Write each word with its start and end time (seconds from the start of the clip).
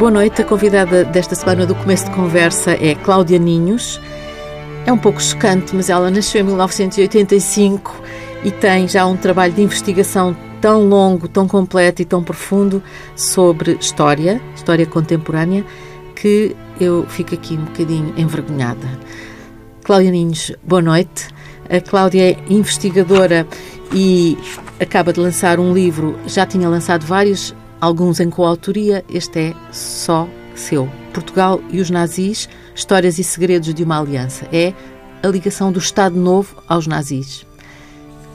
Boa 0.00 0.10
noite. 0.10 0.40
A 0.40 0.44
convidada 0.46 1.04
desta 1.04 1.34
semana 1.34 1.66
do 1.66 1.74
começo 1.74 2.06
de 2.06 2.12
conversa 2.12 2.70
é 2.70 2.94
Cláudia 2.94 3.38
Ninhos. 3.38 4.00
É 4.86 4.90
um 4.90 4.96
pouco 4.96 5.22
chocante, 5.22 5.76
mas 5.76 5.90
ela 5.90 6.10
nasceu 6.10 6.40
em 6.40 6.44
1985 6.44 8.02
e 8.42 8.50
tem 8.50 8.88
já 8.88 9.04
um 9.04 9.14
trabalho 9.14 9.52
de 9.52 9.60
investigação 9.60 10.34
tão 10.58 10.88
longo, 10.88 11.28
tão 11.28 11.46
completo 11.46 12.00
e 12.00 12.06
tão 12.06 12.24
profundo 12.24 12.82
sobre 13.14 13.72
história, 13.78 14.40
história 14.56 14.86
contemporânea, 14.86 15.66
que 16.16 16.56
eu 16.80 17.04
fico 17.06 17.34
aqui 17.34 17.52
um 17.52 17.64
bocadinho 17.66 18.14
envergonhada. 18.16 18.88
Cláudia 19.84 20.12
Ninhos, 20.12 20.50
boa 20.66 20.80
noite. 20.80 21.28
A 21.68 21.78
Cláudia 21.78 22.30
é 22.30 22.38
investigadora 22.48 23.46
e 23.92 24.38
acaba 24.80 25.12
de 25.12 25.20
lançar 25.20 25.60
um 25.60 25.74
livro, 25.74 26.18
já 26.26 26.46
tinha 26.46 26.70
lançado 26.70 27.04
vários, 27.04 27.54
alguns 27.80 28.20
em 28.20 28.30
coautoria, 28.30 29.04
este 29.08 29.38
é 29.38 29.54
só 29.72 30.28
seu. 30.54 30.88
Portugal 31.12 31.60
e 31.70 31.80
os 31.80 31.90
nazis, 31.90 32.48
histórias 32.74 33.18
e 33.18 33.24
segredos 33.24 33.72
de 33.72 33.82
uma 33.82 33.98
aliança. 33.98 34.46
É 34.52 34.74
a 35.22 35.28
ligação 35.28 35.72
do 35.72 35.78
Estado 35.78 36.16
Novo 36.16 36.62
aos 36.68 36.86
nazis. 36.86 37.46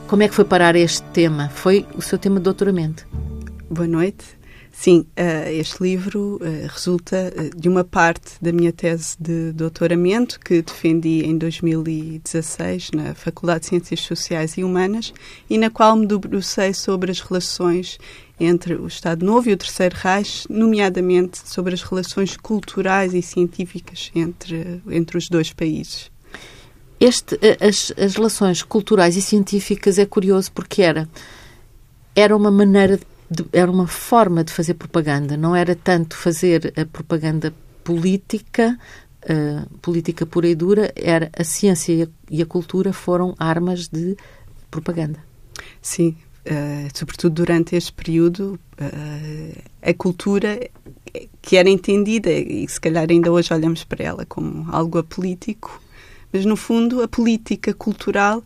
Como 0.08 0.24
é 0.24 0.28
que 0.28 0.36
foi 0.36 0.46
parar 0.46 0.76
este 0.76 1.02
tema? 1.14 1.50
Foi 1.50 1.86
o 1.96 2.02
seu 2.02 2.18
tema 2.18 2.38
de 2.38 2.44
doutoramento? 2.44 3.08
Boa 3.70 3.88
noite. 3.88 4.26
Sim, 4.78 5.06
uh, 5.18 5.50
este 5.50 5.82
livro 5.82 6.36
uh, 6.36 6.68
resulta 6.68 7.34
uh, 7.34 7.60
de 7.60 7.70
uma 7.70 7.84
parte 7.86 8.34
da 8.42 8.52
minha 8.52 8.74
tese 8.74 9.16
de 9.18 9.54
doutoramento 9.54 10.38
que 10.38 10.62
defendi 10.62 11.24
em 11.26 11.38
2016 11.38 12.92
na 12.92 13.16
Faculdade 13.16 13.62
de 13.62 13.68
Ciências 13.68 14.02
Sociais 14.02 14.58
e 14.58 14.66
Humanas 14.66 15.14
e 15.50 15.58
na 15.58 15.70
qual 15.70 15.96
me 15.96 16.06
debrucei 16.06 16.74
sobre 16.74 17.10
as 17.10 17.22
relações 17.22 17.98
entre 18.40 18.76
o 18.76 18.88
Estado 18.88 19.26
Novo 19.26 19.50
e 19.50 19.54
o 19.54 19.58
Terceiro 19.58 19.96
Reich, 19.98 20.46
nomeadamente 20.50 21.40
sobre 21.48 21.74
as 21.74 21.82
relações 21.82 22.36
culturais 22.38 23.14
e 23.14 23.22
científicas 23.22 24.12
entre, 24.14 24.82
entre 24.90 25.18
os 25.18 25.30
dois 25.30 25.54
países. 25.54 26.12
Este, 27.00 27.38
as, 27.60 27.94
as 27.98 28.16
relações 28.16 28.64
culturais 28.64 29.16
e 29.18 29.22
científicas 29.22 30.00
é 30.00 30.06
curioso 30.06 30.52
porque 30.52 30.82
era, 30.82 31.10
era 32.16 32.36
uma 32.36 32.50
maneira 32.50 32.98
de 32.98 33.06
de, 33.30 33.46
era 33.52 33.70
uma 33.70 33.88
forma 33.88 34.44
de 34.44 34.52
fazer 34.52 34.76
propaganda, 34.76 35.36
não 35.36 35.56
era 35.56 35.76
tanto 35.76 36.16
fazer 36.16 36.74
a 36.78 36.86
propaganda 36.86 37.54
política, 37.84 38.78
uh, 39.24 39.78
política 39.80 40.26
pura 40.26 40.48
e 40.48 40.56
dura, 40.56 40.92
era 40.96 41.30
a 41.38 41.44
ciência 41.44 41.94
e 41.94 42.04
a, 42.04 42.08
e 42.30 42.42
a 42.42 42.46
cultura 42.46 42.94
foram 42.94 43.36
armas 43.38 43.88
de 43.88 44.16
propaganda. 44.70 45.20
Sim, 45.82 46.16
uh, 46.46 46.90
sobretudo 46.94 47.36
durante 47.36 47.76
este 47.76 47.92
período, 47.92 48.60
uh, 48.80 49.62
a 49.82 49.94
cultura 49.94 50.60
que 51.42 51.58
era 51.58 51.70
entendida, 51.70 52.32
e 52.32 52.68
se 52.68 52.80
calhar 52.80 53.08
ainda 53.10 53.32
hoje 53.32 53.54
olhamos 53.54 53.84
para 53.84 54.04
ela 54.04 54.26
como 54.26 54.70
algo 54.72 54.98
apolítico, 54.98 55.82
mas 56.34 56.46
no 56.46 56.56
fundo 56.56 57.02
a 57.02 57.08
política 57.08 57.74
cultural 57.74 58.44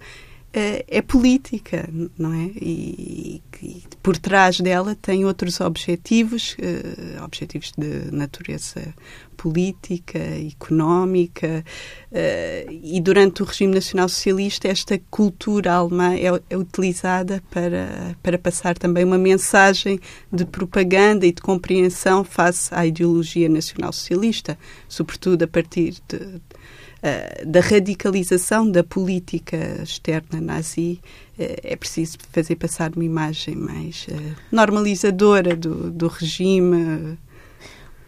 é, 0.54 0.86
é 0.88 1.02
política, 1.02 1.88
não 2.18 2.34
é? 2.34 2.52
E, 2.56 3.42
e, 3.62 3.84
por 4.02 4.18
trás 4.18 4.60
dela 4.60 4.96
tem 4.96 5.26
outros 5.26 5.62
objetivos, 5.62 6.56
uh, 6.60 7.24
objetivos 7.24 7.72
de 7.78 8.12
natureza 8.12 8.94
política, 9.40 10.20
económica, 10.20 11.64
uh, 12.12 12.72
e 12.84 13.00
durante 13.00 13.42
o 13.42 13.46
regime 13.46 13.74
nacional 13.74 14.10
socialista 14.10 14.68
esta 14.68 15.00
cultura 15.10 15.72
alemã 15.72 16.14
é, 16.14 16.26
é, 16.50 16.58
utilizada 16.58 17.42
para, 17.50 18.18
para 18.22 18.38
passar 18.38 18.78
também 18.78 19.06
uma 19.06 19.18
mensagem 19.18 19.98
de 20.30 20.44
propaganda 20.44 21.26
e 21.26 21.32
de 21.32 21.42
compreensão 21.42 22.26
face 22.26 22.68
à 22.74 22.86
ideologia 22.86 23.48
nacional 23.48 23.94
socialista, 23.94 24.60
sobretudo 24.90 25.44
a 25.44 25.48
partir 25.48 25.96
de, 26.10 26.18
uh, 26.18 27.46
da 27.46 27.62
radicalização 27.62 28.70
da 28.70 28.84
política 28.84 29.82
externa 29.82 30.42
nazi, 30.42 31.00
uh, 31.40 31.56
é 31.64 31.78
preciso 31.78 32.18
fazer 32.30 32.58
passar 32.58 32.92
uma 32.94 33.06
imagem 33.06 33.56
mais 33.56 34.06
normalizadora 34.52 35.56
do, 35.56 35.90
do 35.90 36.08
regime. 36.08 37.18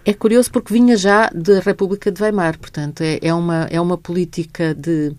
É 0.03 0.13
curioso 0.13 0.51
porque 0.51 0.73
vinha 0.73 0.97
já 0.97 1.29
da 1.33 1.59
República 1.59 2.11
de 2.11 2.21
Weimar, 2.21 2.57
portanto, 2.57 3.01
é, 3.01 3.19
é, 3.21 3.33
uma, 3.33 3.67
é 3.69 3.79
uma 3.79 3.97
política 3.97 4.73
de, 4.73 5.15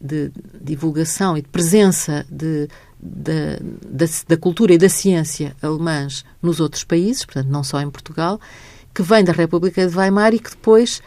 de 0.00 0.30
divulgação 0.60 1.38
e 1.38 1.42
de 1.42 1.48
presença 1.48 2.26
de, 2.30 2.68
da, 3.00 3.58
da, 3.82 4.06
da, 4.28 4.36
cultura 4.36 4.74
e 4.74 4.78
da 4.78 4.90
ciência 4.90 5.56
alemãs 5.62 6.24
nos 6.42 6.60
outros 6.60 6.84
países, 6.84 7.24
portanto, 7.24 7.48
não 7.48 7.64
só 7.64 7.80
em 7.80 7.90
Portugal, 7.90 8.38
que 8.94 9.02
vem 9.02 9.24
da 9.24 9.32
República 9.32 9.86
de 9.86 9.96
Weimar 9.96 10.34
e 10.34 10.38
que 10.38 10.50
depois 10.50 11.02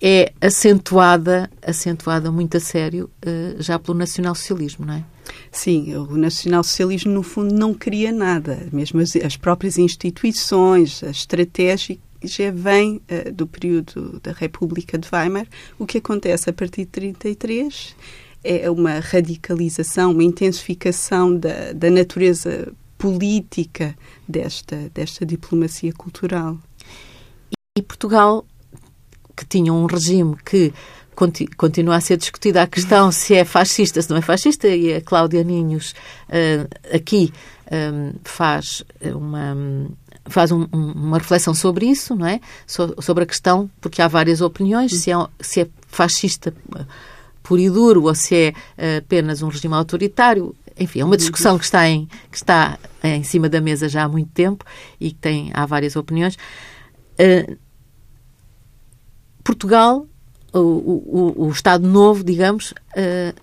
é 0.00 0.32
acentuada, 0.40 1.50
acentuada 1.60 2.32
muito 2.32 2.56
a 2.56 2.60
sério 2.60 3.10
uh, 3.26 3.62
já 3.62 3.78
pelo 3.78 3.98
nacionalsocialismo, 3.98 4.86
não 4.86 4.94
é? 4.94 5.04
Sim, 5.52 5.94
o 5.96 6.16
nacionalsocialismo 6.16 7.12
no 7.12 7.22
fundo 7.22 7.54
não 7.54 7.74
queria 7.74 8.10
nada, 8.10 8.66
mesmo 8.72 9.00
as, 9.00 9.14
as 9.16 9.36
próprias 9.36 9.76
instituições, 9.76 11.02
a 11.04 11.10
estratégia 11.10 11.98
já 12.22 12.50
vem 12.50 12.96
uh, 12.96 13.32
do 13.32 13.46
período 13.46 14.20
da 14.22 14.32
República 14.32 14.98
de 14.98 15.08
Weimar. 15.12 15.46
O 15.78 15.86
que 15.86 15.98
acontece 15.98 16.50
a 16.50 16.52
partir 16.52 16.82
de 16.82 16.90
33 16.90 17.94
é 18.42 18.70
uma 18.70 19.00
radicalização, 19.00 20.12
uma 20.12 20.24
intensificação 20.24 21.36
da, 21.36 21.72
da 21.72 21.90
natureza 21.90 22.72
política 22.96 23.96
desta, 24.28 24.90
desta 24.94 25.24
diplomacia 25.24 25.92
cultural. 25.92 26.58
E 27.76 27.82
Portugal 27.82 28.44
que 29.36 29.46
tinham 29.46 29.82
um 29.82 29.86
regime 29.86 30.36
que 30.44 30.72
continua 31.56 31.96
a 31.96 32.00
ser 32.00 32.16
discutida 32.16 32.62
a 32.62 32.66
questão 32.66 33.10
se 33.12 33.34
é 33.34 33.44
fascista, 33.44 34.00
se 34.00 34.08
não 34.10 34.16
é 34.16 34.22
fascista, 34.22 34.68
e 34.68 34.94
a 34.94 35.00
Cláudia 35.00 35.42
Ninhos 35.42 35.92
uh, 36.28 36.94
aqui 36.94 37.32
um, 37.70 38.12
faz 38.24 38.82
uma 39.02 39.54
faz 40.30 40.50
um, 40.52 40.66
uma 40.72 41.18
reflexão 41.18 41.54
sobre 41.54 41.86
isso, 41.86 42.14
não 42.14 42.26
é? 42.26 42.40
So, 42.66 42.94
sobre 43.00 43.24
a 43.24 43.26
questão, 43.26 43.70
porque 43.80 44.00
há 44.00 44.08
várias 44.08 44.40
opiniões, 44.40 44.92
se 44.98 45.10
é, 45.10 45.14
se 45.40 45.60
é 45.62 45.68
fascista 45.88 46.54
puro 47.42 47.60
e 47.60 47.68
duro 47.68 48.04
ou 48.04 48.14
se 48.14 48.34
é 48.34 48.50
uh, 48.50 48.98
apenas 48.98 49.42
um 49.42 49.48
regime 49.48 49.74
autoritário. 49.74 50.54
Enfim, 50.78 51.00
é 51.00 51.04
uma 51.04 51.16
discussão 51.16 51.58
que 51.58 51.64
está, 51.64 51.88
em, 51.88 52.06
que 52.30 52.36
está 52.36 52.78
em 53.02 53.22
cima 53.22 53.48
da 53.48 53.60
mesa 53.60 53.88
já 53.88 54.04
há 54.04 54.08
muito 54.08 54.30
tempo 54.30 54.64
e 54.98 55.10
que 55.10 55.18
tem, 55.18 55.50
há 55.52 55.66
várias 55.66 55.96
opiniões. 55.96 56.36
Uh, 57.18 57.56
Portugal, 59.42 60.06
o, 60.52 60.58
o, 60.58 61.46
o 61.46 61.50
Estado 61.50 61.86
Novo, 61.86 62.22
digamos, 62.22 62.72
uh, 62.96 63.34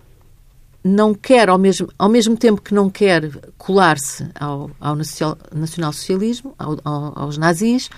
não 0.83 1.13
quer, 1.13 1.49
ao 1.49 1.57
mesmo, 1.57 1.89
ao 1.97 2.09
mesmo 2.09 2.37
tempo 2.37 2.61
que 2.61 2.73
não 2.73 2.89
quer 2.89 3.29
colar-se 3.57 4.29
ao, 4.39 4.71
ao 4.79 4.95
nacional-socialismo, 4.95 6.53
ao, 6.57 6.77
ao, 6.83 7.19
aos 7.19 7.37
nazis, 7.37 7.89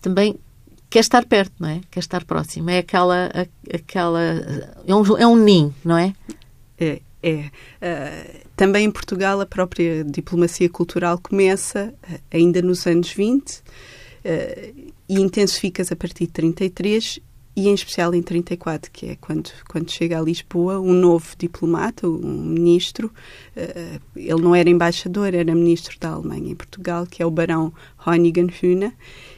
também 0.00 0.38
quer 0.90 1.00
estar 1.00 1.24
perto, 1.24 1.52
não 1.58 1.68
é? 1.68 1.80
Quer 1.90 2.00
estar 2.00 2.24
próximo. 2.24 2.70
É 2.70 2.78
aquela. 2.78 3.30
aquela 3.72 4.22
é, 4.22 4.94
um, 4.94 5.16
é 5.16 5.26
um 5.26 5.36
ninho, 5.36 5.74
não 5.84 5.96
é? 5.96 6.14
É. 6.78 7.00
É. 7.22 7.38
Uh, 7.80 8.44
também 8.54 8.84
em 8.84 8.90
Portugal, 8.90 9.40
a 9.40 9.46
própria 9.46 10.04
diplomacia 10.04 10.68
cultural 10.68 11.18
começa 11.18 11.94
ainda 12.30 12.60
nos 12.60 12.86
anos 12.86 13.10
20. 13.10 13.50
Uh, 13.50 14.92
e 15.08 15.20
intensifica-se 15.20 15.92
a 15.92 15.96
partir 15.96 16.26
de 16.26 16.32
33 16.32 17.20
e 17.56 17.68
em 17.68 17.74
especial 17.74 18.12
em 18.14 18.22
34, 18.22 18.90
que 18.90 19.06
é 19.06 19.16
quando, 19.20 19.50
quando 19.68 19.90
chega 19.90 20.18
a 20.18 20.22
Lisboa 20.22 20.80
um 20.80 20.92
novo 20.92 21.36
diplomata, 21.38 22.08
um 22.08 22.42
ministro, 22.44 23.12
uh, 23.56 24.00
ele 24.16 24.42
não 24.42 24.54
era 24.54 24.68
embaixador, 24.68 25.34
era 25.34 25.54
ministro 25.54 25.96
da 26.00 26.10
Alemanha 26.10 26.50
em 26.50 26.54
Portugal, 26.54 27.06
que 27.06 27.22
é 27.22 27.26
o 27.26 27.30
barão 27.30 27.72
Honigenhühne, 28.04 28.92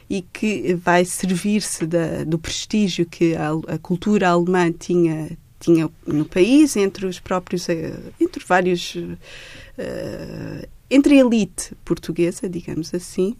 e 0.09 0.21
que 0.21 0.73
vai 0.73 1.05
servir-se 1.05 1.85
do 2.25 2.39
prestígio 2.39 3.05
que 3.05 3.35
a, 3.35 3.51
a, 3.73 3.77
cultura 3.77 4.29
alemã 4.29 4.71
tinha 4.71 5.37
tinha 5.59 5.89
no 6.05 6.23
país 6.23 6.77
entre 6.77 7.07
os 7.07 7.19
próprios 7.19 7.67
uh, 7.67 8.13
entre 8.19 8.43
vários 8.45 8.95
uh, 8.95 10.67
entre 10.89 11.15
a 11.15 11.19
elite 11.19 11.75
portuguesa, 11.83 12.47
digamos 12.47 12.93
assim, 12.93 13.35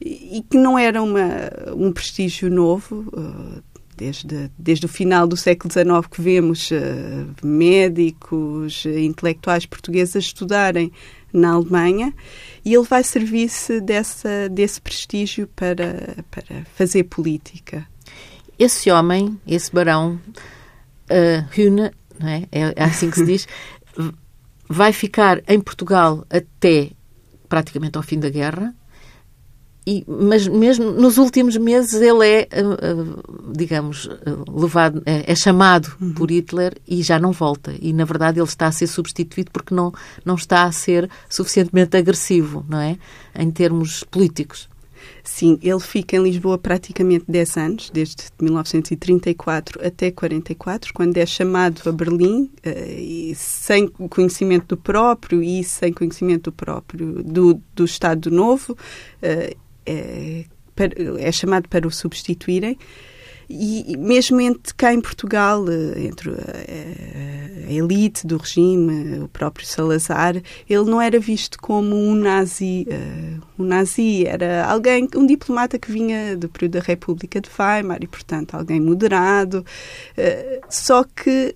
e 0.00 0.42
que 0.48 0.56
não 0.56 0.78
era 0.78 1.02
uma, 1.02 1.50
um 1.76 1.92
prestígio 1.92 2.50
novo. 2.50 3.06
Uh, 3.12 3.62
desde, 4.00 4.50
desde 4.58 4.86
o 4.86 4.88
final 4.88 5.28
do 5.28 5.36
século 5.36 5.70
XIX 5.70 6.06
que 6.10 6.22
vemos 6.22 6.70
uh, 6.70 7.46
médicos, 7.46 8.86
intelectuais 8.86 9.66
portugueses 9.66 10.16
a 10.16 10.18
estudarem 10.18 10.90
na 11.30 11.50
Alemanha 11.50 12.14
e 12.64 12.74
ele 12.74 12.86
vai 12.86 13.04
servir-se 13.04 13.78
dessa, 13.78 14.48
desse 14.48 14.80
prestígio 14.80 15.46
para, 15.54 16.16
para 16.30 16.64
fazer 16.74 17.04
política. 17.04 17.86
Esse 18.58 18.90
homem, 18.90 19.38
esse 19.46 19.70
barão, 19.70 20.18
uh, 21.10 21.60
Hühne, 21.60 21.90
é? 22.20 22.48
é 22.50 22.82
assim 22.82 23.10
que 23.10 23.18
se 23.18 23.26
diz, 23.26 23.48
vai 24.66 24.94
ficar 24.94 25.42
em 25.46 25.60
Portugal 25.60 26.24
até 26.30 26.90
praticamente 27.50 27.98
ao 27.98 28.02
fim 28.02 28.18
da 28.18 28.30
guerra 28.30 28.74
e, 29.90 30.04
mas 30.06 30.46
mesmo 30.46 30.92
nos 30.92 31.18
últimos 31.18 31.56
meses 31.56 31.94
ele 31.94 32.24
é, 32.24 32.48
uh, 32.62 33.52
digamos, 33.52 34.04
uh, 34.04 34.44
levado, 34.48 35.02
é, 35.04 35.32
é 35.32 35.34
chamado 35.34 35.90
uhum. 36.00 36.14
por 36.14 36.30
Hitler 36.30 36.76
e 36.86 37.02
já 37.02 37.18
não 37.18 37.32
volta. 37.32 37.74
E 37.80 37.92
na 37.92 38.04
verdade 38.04 38.38
ele 38.38 38.46
está 38.46 38.68
a 38.68 38.72
ser 38.72 38.86
substituído 38.86 39.50
porque 39.50 39.74
não, 39.74 39.92
não 40.24 40.36
está 40.36 40.62
a 40.62 40.70
ser 40.70 41.10
suficientemente 41.28 41.96
agressivo, 41.96 42.64
não 42.68 42.78
é? 42.78 42.96
Em 43.34 43.50
termos 43.50 44.04
políticos. 44.04 44.68
Sim, 45.24 45.58
ele 45.60 45.80
fica 45.80 46.16
em 46.16 46.22
Lisboa 46.22 46.56
praticamente 46.56 47.24
10 47.26 47.56
anos, 47.56 47.90
desde 47.92 48.26
1934 48.40 49.84
até 49.84 50.10
44, 50.12 50.94
quando 50.94 51.16
é 51.16 51.26
chamado 51.26 51.82
a 51.88 51.90
Berlim, 51.90 52.42
uh, 52.44 53.34
sem 53.34 53.88
conhecimento 53.88 54.68
do 54.68 54.76
próprio 54.76 55.42
e 55.42 55.64
sem 55.64 55.92
conhecimento 55.92 56.44
do 56.44 56.52
próprio 56.52 57.24
do, 57.24 57.60
do 57.74 57.84
Estado 57.84 58.30
Novo. 58.30 58.76
É, 59.86 60.44
é 61.18 61.32
chamado 61.32 61.68
para 61.68 61.86
o 61.86 61.90
substituírem. 61.90 62.78
E 63.52 63.96
mesmo 63.96 64.40
entre 64.40 64.72
cá 64.74 64.94
em 64.94 65.00
Portugal, 65.00 65.64
eh, 65.68 66.04
entre 66.04 66.30
a, 66.30 67.66
a, 67.66 67.72
elite 67.72 68.24
do 68.24 68.36
regime, 68.36 69.18
o 69.18 69.28
próprio 69.28 69.66
Salazar, 69.66 70.36
ele 70.68 70.84
não 70.84 71.00
era 71.00 71.18
visto 71.18 71.58
como 71.60 71.96
um 71.96 72.14
nazi. 72.14 72.86
Uh, 72.88 73.42
um 73.58 73.64
nazi 73.64 74.24
era 74.24 74.64
alguém, 74.66 75.08
um 75.16 75.26
diplomata 75.26 75.80
que 75.80 75.90
vinha 75.90 76.36
do 76.36 76.48
período 76.48 76.74
da 76.74 76.80
República 76.80 77.40
de 77.40 77.48
Weimar 77.58 77.98
e, 78.02 78.06
portanto, 78.06 78.54
alguém 78.54 78.80
moderado. 78.80 79.64
Só 80.68 81.04
que, 81.04 81.54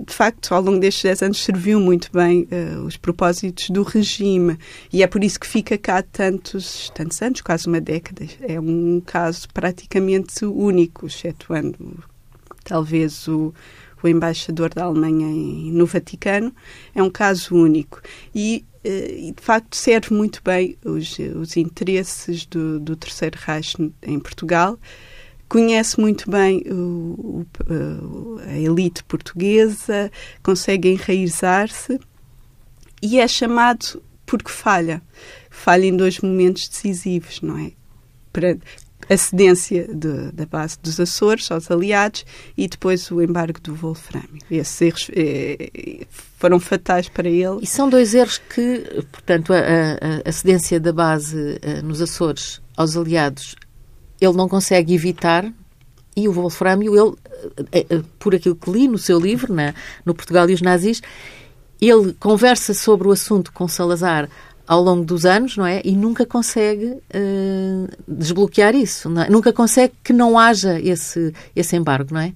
de 0.00 0.14
facto, 0.14 0.54
ao 0.54 0.62
longo 0.62 0.78
destes 0.80 1.02
10 1.02 1.22
anos 1.22 1.44
serviu 1.44 1.78
muito 1.78 2.10
bem 2.10 2.48
os 2.86 2.96
propósitos 2.96 3.68
do 3.68 3.82
regime 3.82 4.56
e 4.90 5.02
é 5.02 5.06
por 5.06 5.22
isso 5.22 5.38
que 5.38 5.46
fica 5.46 5.76
cá 5.76 6.02
tantos, 6.02 6.90
tantos 6.94 7.20
anos, 7.20 7.42
quase 7.42 7.66
uma 7.66 7.80
década. 7.80 8.24
É 8.40 8.58
um 8.58 9.02
caso 9.04 9.46
praticamente 9.52 10.46
único 10.46 11.10
excetuando 11.24 12.04
talvez 12.62 13.26
o, 13.28 13.54
o 14.02 14.08
embaixador 14.08 14.72
da 14.72 14.84
Alemanha 14.84 15.26
em, 15.26 15.72
no 15.72 15.86
Vaticano, 15.86 16.54
é 16.94 17.02
um 17.02 17.10
caso 17.10 17.54
único. 17.54 18.00
E, 18.34 18.64
eh, 18.82 19.32
de 19.34 19.42
facto, 19.42 19.74
serve 19.76 20.14
muito 20.14 20.40
bem 20.44 20.76
os, 20.84 21.18
os 21.18 21.56
interesses 21.56 22.46
do, 22.46 22.78
do 22.78 22.96
Terceiro 22.96 23.38
Reich 23.40 23.76
em 24.02 24.18
Portugal. 24.18 24.78
Conhece 25.48 26.00
muito 26.00 26.30
bem 26.30 26.62
o, 26.70 27.46
o, 27.70 28.38
a 28.46 28.58
elite 28.58 29.04
portuguesa, 29.04 30.10
consegue 30.42 30.88
enraizar-se 30.88 32.00
e 33.02 33.20
é 33.20 33.28
chamado 33.28 34.02
porque 34.24 34.50
falha. 34.50 35.02
Falha 35.50 35.84
em 35.84 35.96
dois 35.96 36.18
momentos 36.20 36.66
decisivos, 36.66 37.40
não 37.42 37.58
é? 37.58 37.72
A 39.08 39.16
cedência 39.16 39.88
de, 39.92 40.32
da 40.32 40.46
base 40.46 40.78
dos 40.82 40.98
Açores 40.98 41.50
aos 41.50 41.70
aliados 41.70 42.24
e 42.56 42.68
depois 42.68 43.10
o 43.10 43.20
embargo 43.20 43.60
do 43.60 43.74
Wolframio. 43.74 44.42
Esses 44.50 44.80
erros 44.80 45.10
eh, 45.14 46.06
foram 46.36 46.58
fatais 46.60 47.08
para 47.08 47.28
ele. 47.28 47.58
E 47.62 47.66
são 47.66 47.88
dois 47.88 48.14
erros 48.14 48.38
que, 48.38 49.04
portanto, 49.12 49.52
a, 49.52 49.58
a, 49.58 50.28
a 50.28 50.32
cedência 50.32 50.78
da 50.80 50.92
base 50.92 51.58
eh, 51.62 51.82
nos 51.82 52.00
Açores 52.00 52.60
aos 52.76 52.96
aliados 52.96 53.56
ele 54.20 54.34
não 54.34 54.48
consegue 54.48 54.94
evitar 54.94 55.52
e 56.16 56.28
o 56.28 56.32
Wolframio, 56.32 56.94
ele, 56.94 57.16
eh, 57.72 57.86
eh, 57.90 58.02
por 58.18 58.34
aquilo 58.34 58.54
que 58.54 58.70
li 58.70 58.86
no 58.86 58.98
seu 58.98 59.18
livro, 59.18 59.52
na, 59.52 59.74
no 60.04 60.14
Portugal 60.14 60.48
e 60.48 60.54
os 60.54 60.62
Nazis, 60.62 61.02
ele 61.80 62.14
conversa 62.14 62.72
sobre 62.72 63.08
o 63.08 63.10
assunto 63.10 63.52
com 63.52 63.66
Salazar 63.66 64.28
ao 64.66 64.82
longo 64.82 65.04
dos 65.04 65.24
anos, 65.24 65.56
não 65.56 65.66
é? 65.66 65.80
E 65.84 65.92
nunca 65.92 66.24
consegue 66.24 66.86
uh, 66.86 67.88
desbloquear 68.08 68.74
isso, 68.74 69.08
é? 69.20 69.30
nunca 69.30 69.52
consegue 69.52 69.94
que 70.02 70.12
não 70.12 70.38
haja 70.38 70.80
esse, 70.80 71.32
esse 71.54 71.76
embargo, 71.76 72.14
não 72.14 72.20
é? 72.20 72.32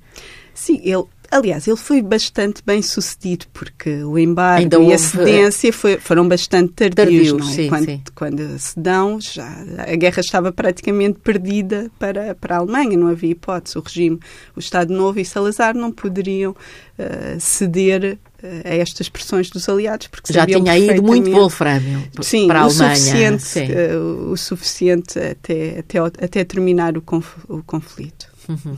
Sim, 0.55 0.81
ele, 0.83 1.05
Aliás, 1.31 1.69
ele 1.69 1.77
foi 1.77 2.01
bastante 2.01 2.63
bem 2.65 2.81
sucedido, 2.81 3.45
porque 3.53 4.03
o 4.03 4.19
embargo 4.19 4.63
Ainda 4.63 4.77
e 4.77 4.81
houve... 4.81 4.95
a 4.95 4.99
cedência 4.99 5.73
foi, 5.75 5.99
foram 5.99 6.27
bastante 6.27 6.73
tardios. 6.73 7.33
tardios 7.33 7.51
é? 7.51 7.53
sim, 7.53 7.69
quando, 7.69 7.85
sim. 7.85 8.03
quando 8.15 8.59
se 8.59 8.81
dão, 8.81 9.21
já, 9.21 9.47
a 9.77 9.95
guerra 9.95 10.21
estava 10.21 10.51
praticamente 10.51 11.19
perdida 11.19 11.91
para, 11.99 12.35
para 12.35 12.57
a 12.57 12.59
Alemanha, 12.61 12.97
não 12.97 13.09
havia 13.09 13.33
hipótese. 13.33 13.77
O 13.77 13.83
regime, 13.83 14.19
o 14.57 14.59
Estado 14.59 14.91
Novo 14.95 15.21
e 15.21 15.25
Salazar 15.25 15.75
não 15.75 15.93
poderiam 15.93 16.53
uh, 16.53 17.39
ceder 17.39 18.19
a 18.65 18.75
estas 18.75 19.09
pressões 19.09 19.51
dos 19.51 19.69
aliados, 19.69 20.07
porque 20.07 20.33
já 20.33 20.47
tinha 20.47 20.79
ido 20.79 21.03
muito 21.03 21.31
Wolframio 21.31 22.03
sim, 22.23 22.47
para 22.47 22.61
a 22.61 22.63
Alemanha. 22.65 22.97
Suficiente, 22.97 23.43
sim. 23.43 23.67
Uh, 23.67 24.31
o 24.31 24.37
suficiente 24.37 25.19
até, 25.19 25.81
até, 25.81 25.99
até 25.99 26.45
terminar 26.45 26.97
o, 26.97 27.03
conf, 27.03 27.37
o 27.49 27.63
conflito. 27.65 28.29
Uhum. 28.49 28.77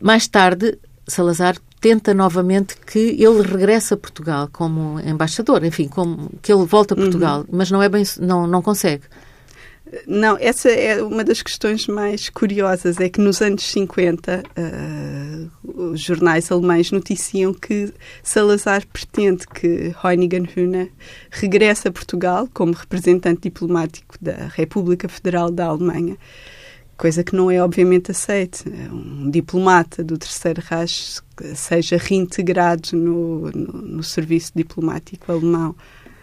Mais 0.00 0.26
tarde, 0.26 0.78
Salazar 1.06 1.56
tenta 1.80 2.14
novamente 2.14 2.76
que 2.76 2.98
ele 2.98 3.42
regresse 3.42 3.94
a 3.94 3.96
Portugal 3.96 4.48
como 4.50 4.98
embaixador, 5.00 5.64
enfim, 5.64 5.86
como, 5.86 6.30
que 6.42 6.52
ele 6.52 6.64
volta 6.64 6.94
a 6.94 6.96
Portugal, 6.96 7.40
uhum. 7.40 7.46
mas 7.52 7.70
não 7.70 7.82
é 7.82 7.88
bem, 7.88 8.02
não, 8.20 8.46
não 8.46 8.62
consegue. 8.62 9.04
Não, 10.06 10.36
essa 10.40 10.70
é 10.70 11.02
uma 11.02 11.22
das 11.24 11.42
questões 11.42 11.86
mais 11.86 12.28
curiosas, 12.28 12.98
é 13.00 13.08
que 13.08 13.20
nos 13.20 13.40
anos 13.40 13.64
50 13.70 14.38
uh, 14.38 14.42
eh, 14.56 15.46
os 15.62 16.00
jornais 16.00 16.50
alemães 16.50 16.90
noticiam 16.90 17.52
que 17.52 17.92
Salazar 18.22 18.86
pretende 18.86 19.46
que 19.46 19.94
Heunigen 20.02 20.48
Hühne 20.56 20.92
regresse 21.30 21.88
a 21.88 21.92
Portugal 21.92 22.48
como 22.52 22.72
representante 22.72 23.42
diplomático 23.42 24.16
da 24.20 24.48
República 24.54 25.08
Federal 25.08 25.50
da 25.50 25.66
Alemanha 25.66 26.16
coisa 26.96 27.24
que 27.24 27.34
não 27.34 27.50
é 27.50 27.62
obviamente 27.62 28.10
aceite. 28.10 28.64
É 28.68 28.92
um 28.92 29.30
diplomata 29.30 30.02
do 30.02 30.16
Terceiro 30.16 30.62
Reich 30.64 31.20
seja 31.54 31.96
reintegrado 31.96 32.96
no, 32.96 33.50
no, 33.50 33.72
no 33.82 34.02
serviço 34.02 34.52
diplomático 34.54 35.30
alemão. 35.30 35.74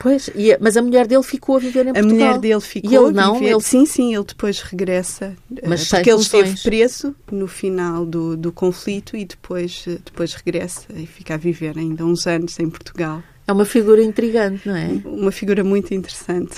Pois, 0.01 0.31
e, 0.33 0.57
mas 0.59 0.75
a 0.75 0.81
mulher 0.81 1.05
dele 1.05 1.21
ficou 1.21 1.57
a 1.57 1.59
viver 1.59 1.81
em 1.85 1.93
Portugal. 1.93 2.09
A 2.09 2.13
mulher 2.13 2.39
dele 2.39 2.61
ficou 2.61 2.91
e 2.91 2.95
ele 2.95 3.11
não, 3.11 3.35
viver. 3.35 3.51
Ele... 3.51 3.61
Sim, 3.61 3.85
sim, 3.85 4.15
ele 4.15 4.23
depois 4.23 4.59
regressa. 4.59 5.37
Eh, 5.55 5.67
mas 5.67 5.87
porque 5.87 6.09
ele 6.09 6.21
esteve 6.21 6.59
preso 6.59 7.15
no 7.31 7.47
final 7.47 8.03
do, 8.03 8.35
do 8.35 8.51
conflito 8.51 9.15
e 9.15 9.25
depois, 9.25 9.85
eh, 9.87 9.99
depois 10.03 10.33
regressa 10.33 10.87
e 10.95 11.05
fica 11.05 11.35
a 11.35 11.37
viver 11.37 11.77
ainda 11.77 12.03
uns 12.03 12.25
anos 12.25 12.59
em 12.59 12.67
Portugal. 12.67 13.21
É 13.47 13.53
uma 13.53 13.65
figura 13.65 14.01
intrigante, 14.01 14.67
não 14.67 14.75
é? 14.75 14.89
Uma 15.05 15.31
figura 15.31 15.63
muito 15.63 15.93
interessante. 15.93 16.55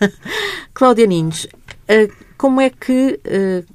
Cláudia 0.72 1.06
Ninhos, 1.06 1.46
eh, 1.86 2.08
como 2.38 2.58
é 2.58 2.70
que 2.70 3.20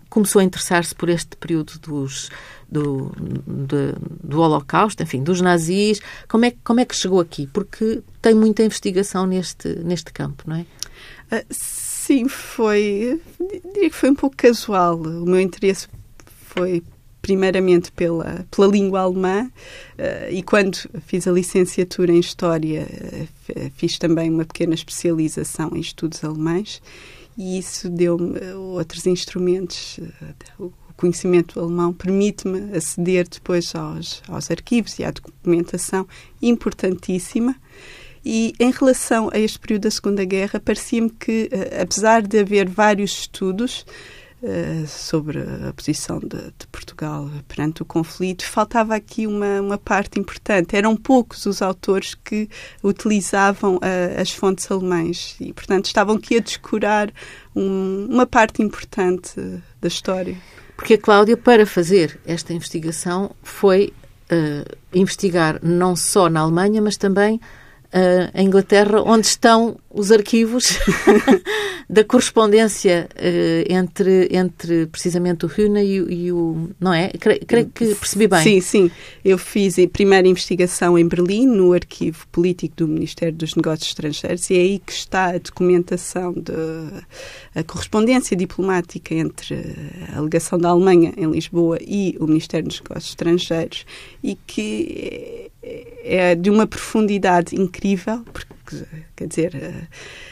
começou 0.10 0.40
a 0.40 0.44
interessar-se 0.44 0.96
por 0.96 1.08
este 1.08 1.38
período 1.38 1.74
dos, 1.80 2.32
do, 2.70 3.12
de, 3.46 3.94
do 4.24 4.40
Holocausto, 4.40 5.02
enfim, 5.04 5.24
dos 5.24 5.42
nazis? 5.42 6.00
Como 6.28 6.46
é, 6.46 6.54
como 6.64 6.80
é 6.80 6.86
que 6.86 6.96
chegou 6.96 7.20
aqui? 7.20 7.48
Porque 7.48 8.02
tem 8.22 8.36
muita 8.36 8.64
investigação 8.64 9.26
neste, 9.26 9.70
neste 9.80 10.12
campo, 10.12 10.44
não 10.48 10.58
é? 10.58 10.66
Uh, 11.32 11.46
sim, 11.50 12.28
foi. 12.28 13.22
Diria 13.74 13.90
que 13.90 13.96
foi 13.96 14.10
um 14.10 14.16
pouco 14.16 14.36
casual. 14.36 14.98
O 14.98 15.26
meu 15.26 15.40
interesse 15.40 15.88
foi 16.26 16.84
primeiramente 17.22 17.92
pela, 17.92 18.46
pela 18.50 18.68
língua 18.68 19.02
alemã 19.02 19.44
uh, 19.46 20.32
e 20.32 20.42
quando 20.42 20.78
fiz 21.06 21.28
a 21.28 21.32
licenciatura 21.32 22.12
em 22.12 22.20
História 22.20 22.88
uh, 22.88 23.72
fiz 23.76 23.98
também 23.98 24.30
uma 24.30 24.46
pequena 24.46 24.74
especialização 24.74 25.72
em 25.76 25.82
estudos 25.82 26.24
alemães 26.24 26.82
e 27.38 27.60
isso 27.60 27.90
deu-me 27.90 28.40
outros 28.54 29.06
instrumentos. 29.06 30.00
Eh, 30.00 30.34
o 30.58 30.72
conhecimento 30.98 31.60
alemão 31.60 31.94
permite-me 31.94 32.76
aceder 32.76 33.28
depois 33.30 33.74
aos, 33.76 34.22
aos 34.28 34.52
arquivos 34.52 35.00
e 35.00 35.04
à 35.06 35.12
documentação 35.12 36.08
importantíssima. 36.42 37.56
E 38.26 38.54
em 38.60 38.72
relação 38.72 39.30
a 39.32 39.40
este 39.40 39.58
período 39.60 39.84
da 39.84 39.92
Segunda 39.92 40.26
Guerra, 40.26 40.60
parecia-me 40.60 41.10
que, 41.10 41.48
eh, 41.50 41.82
apesar 41.82 42.22
de 42.22 42.40
haver 42.40 42.68
vários 42.68 43.12
estudos, 43.12 43.86
eh, 44.44 44.86
sobre 44.86 45.40
a 45.40 45.74
posição 45.74 46.20
de, 46.20 46.28
de, 46.28 46.68
Portugal 46.72 47.28
perante 47.48 47.82
o 47.82 47.86
conflito, 47.86 48.46
faltava 48.46 48.94
aqui 48.94 49.26
uma, 49.26 49.60
uma 49.62 49.78
parte 49.80 50.20
importante. 50.20 50.76
Eram 50.76 50.96
poucos 50.96 51.48
os 51.48 51.60
autores 51.60 52.14
que 52.14 52.48
utilizavam 52.84 53.78
uh, 53.78 54.22
as 54.22 54.30
fontes 54.30 54.70
alemãs 54.70 55.36
e, 55.40 55.52
portanto, 55.54 55.86
estavam 55.86 56.18
aqui 56.18 56.38
a 56.38 56.40
descurar 56.40 57.12
um, 57.56 58.06
uma 58.12 58.28
parte 58.28 58.62
importante 58.62 59.34
da 59.82 59.88
história. 59.88 60.38
Porque 60.78 60.94
a 60.94 60.98
Cláudia, 60.98 61.36
para 61.36 61.66
fazer 61.66 62.20
esta 62.26 62.54
investigação, 62.54 63.32
foi 63.42 63.92
uh, 64.32 64.78
investigar 64.94 65.60
não 65.64 65.96
só 65.96 66.30
na 66.30 66.42
Alemanha, 66.42 66.82
mas 66.82 66.96
também 66.96 67.38
uh, 67.88 68.32
a 68.32 68.42
Inglaterra, 68.42 69.02
onde 69.02 69.26
estão 69.26 69.78
os 69.98 70.12
arquivos 70.12 70.78
da 71.90 72.04
correspondência 72.04 73.10
uh, 73.16 73.74
entre, 73.74 74.30
entre 74.32 74.86
precisamente 74.88 75.46
o 75.46 75.50
Hühne 75.50 75.84
e, 75.84 76.26
e, 76.26 76.32
o. 76.32 76.70
Não 76.80 76.94
é? 76.94 77.10
Creio, 77.10 77.46
creio, 77.46 77.66
que 77.74 77.96
percebi 77.96 78.28
bem. 78.28 78.44
Sim, 78.44 78.62
sim. 78.62 78.92
Eu 79.26 79.38
fiz 79.38 79.80
a 79.80 79.88
primeira 79.88 80.28
investigação 80.28 80.98
em 80.98 81.08
Berlim, 81.08 81.48
no 81.48 81.74
arquivo 81.74 82.28
político 82.32 82.76
do 82.78 82.88
Ministério 82.88 83.34
dos 83.34 83.56
Negócios 83.56 83.90
Estrangeiros, 83.90 84.50
e 84.50 84.56
é 84.56 84.60
aí 84.60 84.80
que 84.80 84.92
está 84.92 85.32
a 85.32 85.38
documentação, 85.38 86.34
de, 86.34 86.54
a 87.56 87.64
correspondência 87.64 88.38
diplomática 88.38 89.16
entre 89.16 89.56
a 90.14 90.20
alegação 90.20 90.60
da 90.60 90.70
Alemanha 90.70 91.14
em 91.18 91.32
Lisboa 91.32 91.80
e 91.82 92.16
o 92.20 92.28
Ministério 92.28 92.68
dos 92.68 92.80
Negócios 92.82 93.10
Estrangeiros, 93.10 93.86
e 94.24 94.38
que 94.46 95.52
é 96.04 96.36
de 96.36 96.50
uma 96.50 96.68
profundidade 96.68 97.56
incrível, 97.60 98.24
porque, 98.32 98.57
quer 99.16 99.28
dizer, 99.28 99.56
eh, 99.56 99.88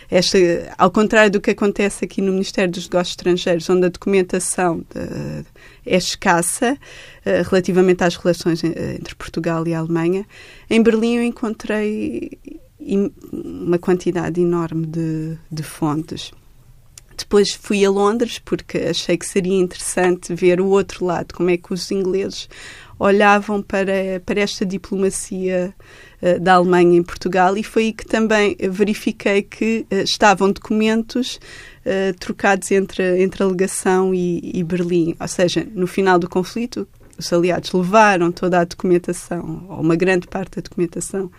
esta, 0.10 0.38
ao 0.78 0.92
contrário 0.92 1.32
do 1.32 1.42
que 1.42 1.52
acontece 1.52 2.06
aqui 2.06 2.22
no 2.22 2.32
Ministério 2.32 2.72
dos 2.72 2.86
Negócios 2.86 3.12
Estrangeiros, 3.12 3.70
onde 3.70 3.86
a 3.86 3.90
documentação 3.90 4.80
de, 4.80 5.46
é 5.86 5.98
escassa 5.98 6.74
uh, 6.74 7.50
relativamente 7.50 8.04
às 8.04 8.16
relações 8.16 8.64
eh, 8.64 8.98
entre 9.00 9.16
Portugal 9.16 9.68
e 9.68 9.74
a 9.74 9.80
Alemanha, 9.80 10.26
em 10.70 10.82
Berlim 10.82 11.18
eu 11.18 11.24
encontrei 11.24 12.40
uma 13.32 13.78
quantidade 13.78 14.40
enorme 14.42 14.86
de, 14.86 15.38
de 15.52 15.64
fontes. 15.64 16.32
Depois 17.18 17.54
fui 17.54 17.86
a 17.86 17.90
Londres 17.90 18.40
porque 18.40 18.78
achei 18.78 19.18
que 19.18 19.26
seria 19.26 19.56
interessante 19.56 20.34
ver 20.34 20.60
o 20.60 20.68
outro 20.68 21.06
lado, 21.06 21.34
como 21.34 21.50
é 21.50 21.58
que 21.58 21.74
os 21.74 21.90
ingleses 21.90 22.50
olhavam 23.00 23.62
para, 23.62 24.22
para 24.26 24.42
esta 24.42 24.66
diplomacia 24.66 25.74
da 26.42 26.54
Alemanha 26.54 26.98
em 26.98 27.04
Portugal 27.04 27.58
e 27.58 27.64
foi 27.64 27.84
aí 27.84 27.94
que 27.94 28.06
também 28.06 28.56
verifiquei 28.70 29.42
que 29.42 29.86
uh, 29.92 29.96
estavam 29.98 30.52
documentos 30.52 31.40
uh, 31.86 32.18
trocados 32.20 32.72
entre, 32.72 33.22
entre 33.22 33.44
a 33.44 33.48
legação 33.48 34.14
e, 34.14 34.52
e 34.54 34.64
Berlim. 34.64 35.16
Ou 35.20 35.28
seja, 35.28 35.66
no 35.74 35.88
final 35.88 36.18
do 36.18 36.30
conflito, 36.30 36.88
os 37.18 37.32
aliados 37.32 37.72
levaram 37.72 38.32
toda 38.32 38.60
a 38.60 38.64
documentação, 38.64 39.66
ou 39.70 39.82
uma 39.82 39.96
grande 39.96 40.28
parte 40.28 40.56
da 40.56 40.62
documentação, 40.62 41.32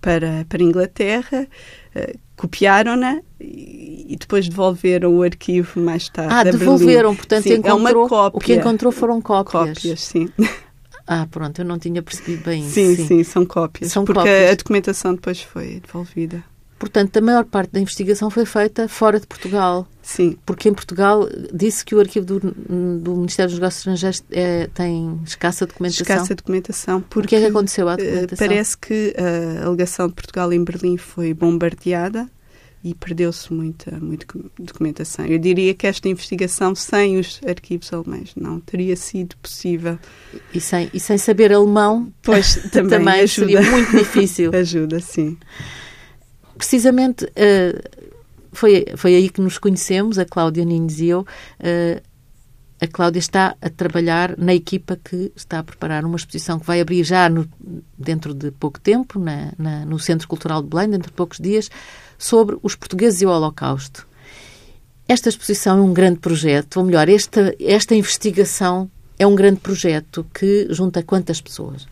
para, 0.00 0.46
para 0.48 0.62
a 0.62 0.64
Inglaterra, 0.64 1.48
uh, 1.96 2.18
copiaram-na 2.36 3.20
e, 3.40 4.06
e, 4.08 4.16
depois 4.16 4.48
devolveram 4.48 5.16
o 5.16 5.22
arquivo 5.22 5.80
mais 5.80 6.08
tarde. 6.08 6.32
Ah, 6.32 6.44
devolveram, 6.44 7.16
portanto, 7.16 7.42
sim, 7.42 7.54
encontrou, 7.54 7.88
é 7.88 8.04
uma 8.04 8.08
cópia. 8.08 8.38
o 8.38 8.40
que 8.40 8.54
encontrou 8.54 8.92
foram 8.92 9.20
cópias. 9.20 9.78
Cópias, 9.78 10.00
sim. 10.00 10.28
Ah, 11.10 11.26
pronto, 11.30 11.58
eu 11.58 11.64
não 11.64 11.78
tinha 11.78 12.02
percebido 12.02 12.44
bem 12.44 12.60
isso. 12.66 12.74
Sim, 12.74 12.94
sim, 12.94 13.06
sim 13.06 13.24
são 13.24 13.46
cópias. 13.46 13.90
São 13.90 14.04
porque 14.04 14.20
cópias. 14.20 14.50
a 14.50 14.54
documentação 14.54 15.14
depois 15.14 15.40
foi 15.40 15.80
devolvida. 15.80 16.44
Portanto, 16.78 17.16
a 17.16 17.20
maior 17.22 17.44
parte 17.44 17.72
da 17.72 17.80
investigação 17.80 18.30
foi 18.30 18.44
feita 18.44 18.86
fora 18.86 19.18
de 19.18 19.26
Portugal. 19.26 19.88
Sim. 20.02 20.36
Porque 20.46 20.68
em 20.68 20.74
Portugal 20.74 21.26
disse 21.52 21.84
que 21.84 21.94
o 21.94 21.98
arquivo 21.98 22.24
do, 22.24 22.40
do 23.00 23.16
Ministério 23.16 23.50
dos 23.50 23.58
Negócios 23.58 23.80
Estrangeiros 23.80 24.22
é, 24.30 24.68
tem 24.72 25.18
escassa 25.24 25.66
documentação. 25.66 26.02
Escassa 26.02 26.34
documentação. 26.34 27.00
Porque, 27.00 27.26
o 27.26 27.28
que 27.30 27.36
é 27.36 27.40
que 27.40 27.46
aconteceu 27.46 27.88
à 27.88 27.96
documentação? 27.96 28.46
Parece 28.46 28.78
que 28.78 29.14
a 29.16 29.66
alegação 29.66 30.08
de 30.08 30.14
Portugal 30.14 30.52
em 30.52 30.62
Berlim 30.62 30.96
foi 30.98 31.34
bombardeada 31.34 32.28
e 32.82 32.94
perdeu-se 32.94 33.52
muita, 33.52 33.98
muita 33.98 34.26
documentação. 34.58 35.26
Eu 35.26 35.38
diria 35.38 35.74
que 35.74 35.86
esta 35.86 36.08
investigação 36.08 36.74
sem 36.74 37.18
os 37.18 37.40
arquivos 37.46 37.92
alemães 37.92 38.32
não 38.36 38.60
teria 38.60 38.94
sido 38.96 39.36
possível. 39.38 39.98
E 40.54 40.60
sem, 40.60 40.88
e 40.94 41.00
sem 41.00 41.18
saber 41.18 41.52
alemão, 41.52 42.12
pois 42.22 42.56
também, 42.70 42.98
também 42.98 43.26
seria 43.26 43.62
muito 43.62 43.96
difícil. 43.96 44.54
ajuda, 44.54 45.00
sim. 45.00 45.36
Precisamente 46.56 47.24
uh, 47.24 48.08
foi, 48.52 48.86
foi 48.96 49.14
aí 49.14 49.28
que 49.28 49.40
nos 49.40 49.58
conhecemos, 49.58 50.18
a 50.18 50.24
Cláudia 50.24 50.64
Ninhos 50.64 51.00
e 51.00 51.06
eu. 51.06 51.20
Uh, 51.60 52.00
a 52.80 52.86
Cláudia 52.86 53.18
está 53.18 53.56
a 53.60 53.68
trabalhar 53.68 54.36
na 54.38 54.54
equipa 54.54 54.96
que 54.96 55.32
está 55.34 55.58
a 55.58 55.64
preparar 55.64 56.04
uma 56.04 56.16
exposição 56.16 56.60
que 56.60 56.66
vai 56.66 56.80
abrir 56.80 57.02
já 57.02 57.28
no, 57.28 57.48
dentro 57.98 58.32
de 58.32 58.52
pouco 58.52 58.78
tempo, 58.78 59.18
na, 59.18 59.52
na, 59.58 59.84
no 59.84 59.98
Centro 59.98 60.28
Cultural 60.28 60.62
de 60.62 60.68
Belém, 60.68 60.90
dentro 60.90 61.08
de 61.08 61.14
poucos 61.16 61.38
dias, 61.38 61.68
sobre 62.18 62.58
os 62.62 62.74
portugueses 62.74 63.22
e 63.22 63.26
o 63.26 63.30
Holocausto. 63.30 64.06
Esta 65.06 65.28
exposição 65.28 65.78
é 65.78 65.80
um 65.80 65.94
grande 65.94 66.18
projeto, 66.18 66.78
ou 66.78 66.84
melhor, 66.84 67.08
esta, 67.08 67.54
esta 67.58 67.94
investigação 67.94 68.90
é 69.18 69.26
um 69.26 69.34
grande 69.34 69.60
projeto 69.60 70.26
que 70.34 70.66
junta 70.70 71.02
quantas 71.02 71.40
pessoas? 71.40 71.86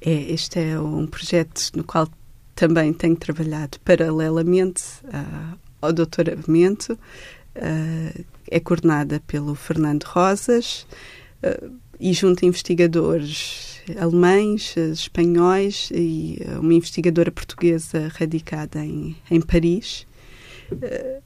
É, 0.00 0.12
este 0.12 0.60
é 0.60 0.78
um 0.78 1.06
projeto 1.06 1.70
no 1.74 1.82
qual 1.82 2.08
também 2.54 2.92
tenho 2.92 3.16
trabalhado 3.16 3.80
paralelamente 3.80 4.82
uh, 5.04 5.58
ao 5.80 5.92
doutoramento. 5.92 6.98
Uh, 7.56 8.24
é 8.50 8.60
coordenada 8.60 9.20
pelo 9.26 9.54
Fernando 9.54 10.04
Rosas 10.04 10.86
uh, 11.42 11.72
e 11.98 12.12
junta 12.12 12.46
investigadores 12.46 13.73
alemães, 13.98 14.76
espanhóis 14.76 15.90
e 15.92 16.38
uh, 16.46 16.60
uma 16.60 16.74
investigadora 16.74 17.30
portuguesa 17.30 18.08
radicada 18.14 18.84
em, 18.84 19.16
em 19.30 19.40
Paris. 19.40 20.06
Uh, 20.72 21.22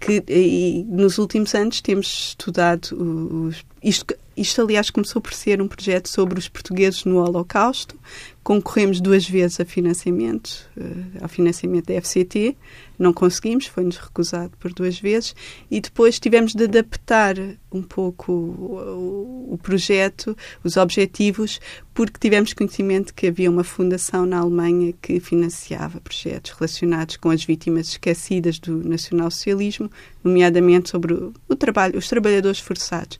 que 0.00 0.22
e, 0.28 0.84
nos 0.88 1.18
últimos 1.18 1.54
anos 1.54 1.80
temos 1.80 2.28
estudado 2.28 2.92
os, 2.92 3.64
isto, 3.82 4.14
isto, 4.36 4.60
aliás, 4.60 4.90
começou 4.90 5.22
por 5.22 5.32
ser 5.32 5.62
um 5.62 5.68
projeto 5.68 6.08
sobre 6.08 6.38
os 6.38 6.48
portugueses 6.48 7.04
no 7.04 7.18
Holocausto. 7.18 7.96
Concorremos 8.42 9.00
duas 9.00 9.26
vezes 9.26 9.60
a 9.60 9.64
financiamento, 9.64 10.68
uh, 10.76 11.22
ao 11.22 11.28
financiamento 11.28 11.86
da 11.86 11.94
FCT. 11.94 12.56
Não 12.98 13.12
conseguimos, 13.12 13.66
foi-nos 13.66 13.96
recusado 13.96 14.52
por 14.58 14.72
duas 14.72 14.98
vezes. 14.98 15.34
E 15.70 15.80
depois 15.80 16.18
tivemos 16.18 16.52
de 16.52 16.64
adaptar 16.64 17.36
um 17.72 17.80
pouco 17.82 18.32
o, 18.32 19.48
o, 19.50 19.54
o 19.54 19.58
projeto, 19.58 20.36
os 20.62 20.76
objetivos, 20.76 21.60
porque 21.94 22.18
tivemos 22.18 22.52
conhecimento 22.52 23.14
que 23.14 23.28
havia 23.28 23.50
uma 23.50 23.64
fundação 23.64 24.26
na 24.26 24.38
Alemanha 24.38 24.92
que 25.00 25.20
financiava 25.20 26.00
projetos 26.00 26.50
relacionados 26.50 27.16
com 27.16 27.30
as 27.30 27.44
vítimas 27.44 27.88
esquecidas 27.88 28.58
do 28.58 28.76
nacionalsocialismo, 28.86 29.90
nomeadamente 30.22 30.90
sobre 30.90 31.14
o, 31.14 31.32
o 31.48 31.54
trabalho, 31.54 31.98
os 31.98 32.08
trabalhadores 32.08 32.58
forçados. 32.58 33.18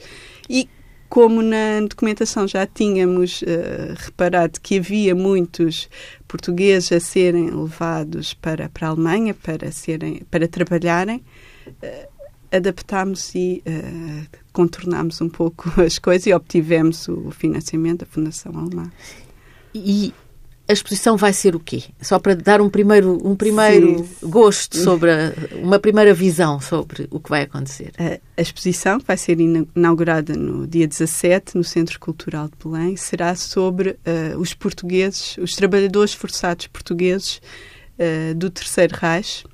E 0.50 0.68
como 1.08 1.42
na 1.42 1.80
documentação 1.88 2.46
já 2.48 2.66
tínhamos 2.66 3.42
uh, 3.42 3.94
reparado 3.96 4.60
que 4.60 4.78
havia 4.78 5.14
muitos 5.14 5.88
portugueses 6.26 6.92
a 6.92 7.00
serem 7.00 7.50
levados 7.50 8.34
para, 8.34 8.68
para 8.68 8.88
a 8.88 8.90
Alemanha 8.90 9.34
para, 9.34 9.70
serem, 9.70 10.22
para 10.30 10.48
trabalharem, 10.48 11.22
uh, 11.66 12.08
adaptámos 12.50 13.34
e 13.34 13.62
uh, 13.66 14.38
contornámos 14.52 15.20
um 15.20 15.28
pouco 15.28 15.72
as 15.80 15.98
coisas 15.98 16.26
e 16.26 16.32
obtivemos 16.32 17.08
o 17.08 17.30
financiamento 17.30 18.00
da 18.00 18.06
Fundação 18.06 18.56
Alemã. 18.58 18.90
E 19.74 20.14
a 20.66 20.72
exposição 20.72 21.16
vai 21.16 21.32
ser 21.32 21.54
o 21.54 21.60
quê? 21.60 21.84
Só 22.00 22.18
para 22.18 22.34
dar 22.34 22.62
um 22.62 22.70
primeiro, 22.70 23.18
um 23.22 23.36
primeiro 23.36 23.98
Sim. 23.98 24.28
gosto 24.28 24.78
sobre, 24.78 25.10
a, 25.10 25.32
uma 25.56 25.78
primeira 25.78 26.14
visão 26.14 26.58
sobre 26.58 27.06
o 27.10 27.20
que 27.20 27.28
vai 27.28 27.42
acontecer. 27.42 27.92
A, 27.98 28.18
a, 28.38 28.42
exposição, 28.42 28.98
que 28.98 29.06
vai 29.06 29.16
ser 29.18 29.38
inaugurada 29.40 30.34
no 30.34 30.66
dia 30.66 30.88
17, 30.88 31.54
no 31.56 31.64
Centro 31.64 32.00
Cultural 32.00 32.48
de 32.48 32.54
Belém, 32.64 32.96
será 32.96 33.34
sobre 33.34 33.90
uh, 33.90 34.38
os 34.38 34.54
portugueses, 34.54 35.36
os 35.36 35.54
trabalhadores 35.54 36.14
forçados 36.14 36.66
portugueses 36.66 37.42
uh, 37.98 38.34
do 38.34 38.48
Terceiro 38.48 38.96
Reich. 38.98 39.44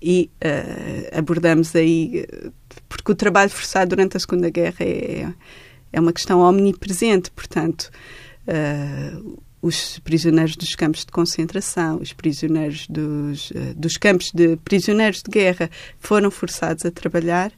E 0.00 0.30
uh, 0.36 1.18
abordamos 1.18 1.74
aí, 1.74 2.24
porque 2.88 3.10
o 3.10 3.14
trabalho 3.16 3.50
forçado 3.50 3.88
durante 3.88 4.16
a 4.16 4.20
Segunda 4.20 4.48
Guerra 4.48 4.76
é, 4.80 5.32
é 5.92 6.00
uma 6.00 6.12
questão 6.12 6.38
omnipresente, 6.40 7.32
portanto. 7.32 7.90
Os 9.64 9.98
prisioneiros 10.00 10.56
dos 10.56 10.74
campos 10.74 11.06
de 11.06 11.10
concentração, 11.10 11.96
os 11.96 12.12
prisioneiros 12.12 12.86
dos, 12.86 13.50
uh, 13.52 13.74
dos 13.74 13.96
campos 13.96 14.30
de 14.30 14.58
prisioneiros 14.58 15.22
de 15.22 15.30
guerra 15.30 15.70
foram 15.98 16.30
forçados 16.30 16.84
a 16.84 16.90
trabalhar. 16.90 17.50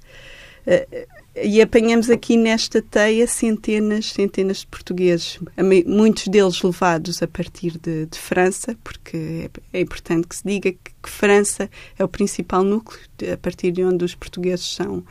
Uh, 0.65 1.07
e 1.43 1.61
apanhamos 1.61 2.09
aqui 2.09 2.37
nesta 2.37 2.81
teia 2.81 3.27
centenas, 3.27 4.13
centenas 4.13 4.59
de 4.59 4.69
portugueses, 4.69 5.41
muitos 5.85 6.29
deles 6.29 6.63
levados 6.63 7.21
a 7.25 7.27
partir 7.27 7.77
de, 7.77 8.07
de 8.07 8.19
França, 8.21 8.77
porque 8.85 9.51
é, 9.73 9.79
é, 9.79 9.81
importante 9.81 10.29
que 10.29 10.37
se 10.37 10.43
diga 10.47 10.71
que, 10.71 10.93
que 11.03 11.11
França 11.11 11.69
é 11.99 12.05
o 12.05 12.09
principal 12.09 12.63
núcleo 12.63 13.01
a 13.33 13.37
partir 13.37 13.73
de 13.73 13.83
onde 13.83 14.05
os 14.05 14.15
portugueses 14.15 14.65
são 14.65 15.05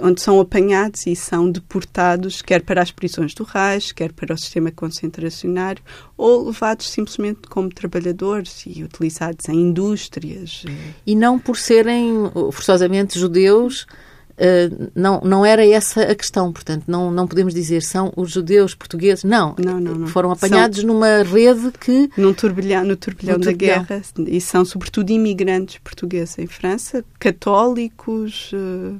onde 0.00 0.20
são 0.20 0.40
apanhados 0.40 1.06
e 1.06 1.14
são 1.14 1.50
deportados, 1.50 2.42
quer 2.42 2.62
para 2.62 2.82
as 2.82 2.90
prisões 2.90 3.34
do 3.34 3.44
Reich, 3.44 3.94
quer 3.94 4.12
para 4.12 4.34
o 4.34 4.38
sistema 4.38 4.70
concentracionário, 4.70 5.82
ou 6.16 6.46
levados 6.46 6.90
simplesmente 6.90 7.48
como 7.48 7.68
trabalhadores 7.68 8.64
e 8.66 8.82
utilizados 8.82 9.48
em 9.48 9.56
indústrias. 9.56 10.64
E 11.06 11.14
não 11.14 11.38
por 11.38 11.56
serem 11.56 12.30
forçosamente 12.52 13.18
judeus, 13.18 13.86
Uh, 14.32 14.90
não, 14.94 15.20
não 15.20 15.44
era 15.44 15.64
essa 15.64 16.02
a 16.02 16.14
questão, 16.14 16.52
portanto, 16.52 16.84
não, 16.86 17.10
não 17.10 17.26
podemos 17.26 17.52
dizer 17.52 17.82
são 17.82 18.12
os 18.16 18.30
judeus 18.30 18.74
portugueses, 18.74 19.24
não. 19.24 19.54
não, 19.58 19.78
não, 19.78 19.94
não. 19.94 20.06
Foram 20.06 20.30
apanhados 20.30 20.78
são, 20.78 20.86
numa 20.86 21.22
rede 21.22 21.70
que. 21.78 22.10
Num 22.16 22.32
turbilhão, 22.32 22.82
no 22.82 22.96
turbilhão 22.96 23.38
da 23.38 23.50
turbilhão. 23.50 23.84
guerra, 23.84 24.02
e 24.26 24.40
são 24.40 24.64
sobretudo 24.64 25.10
imigrantes 25.10 25.78
portugueses 25.78 26.38
em 26.38 26.46
França, 26.46 27.04
católicos. 27.18 28.50
Uh, 28.52 28.98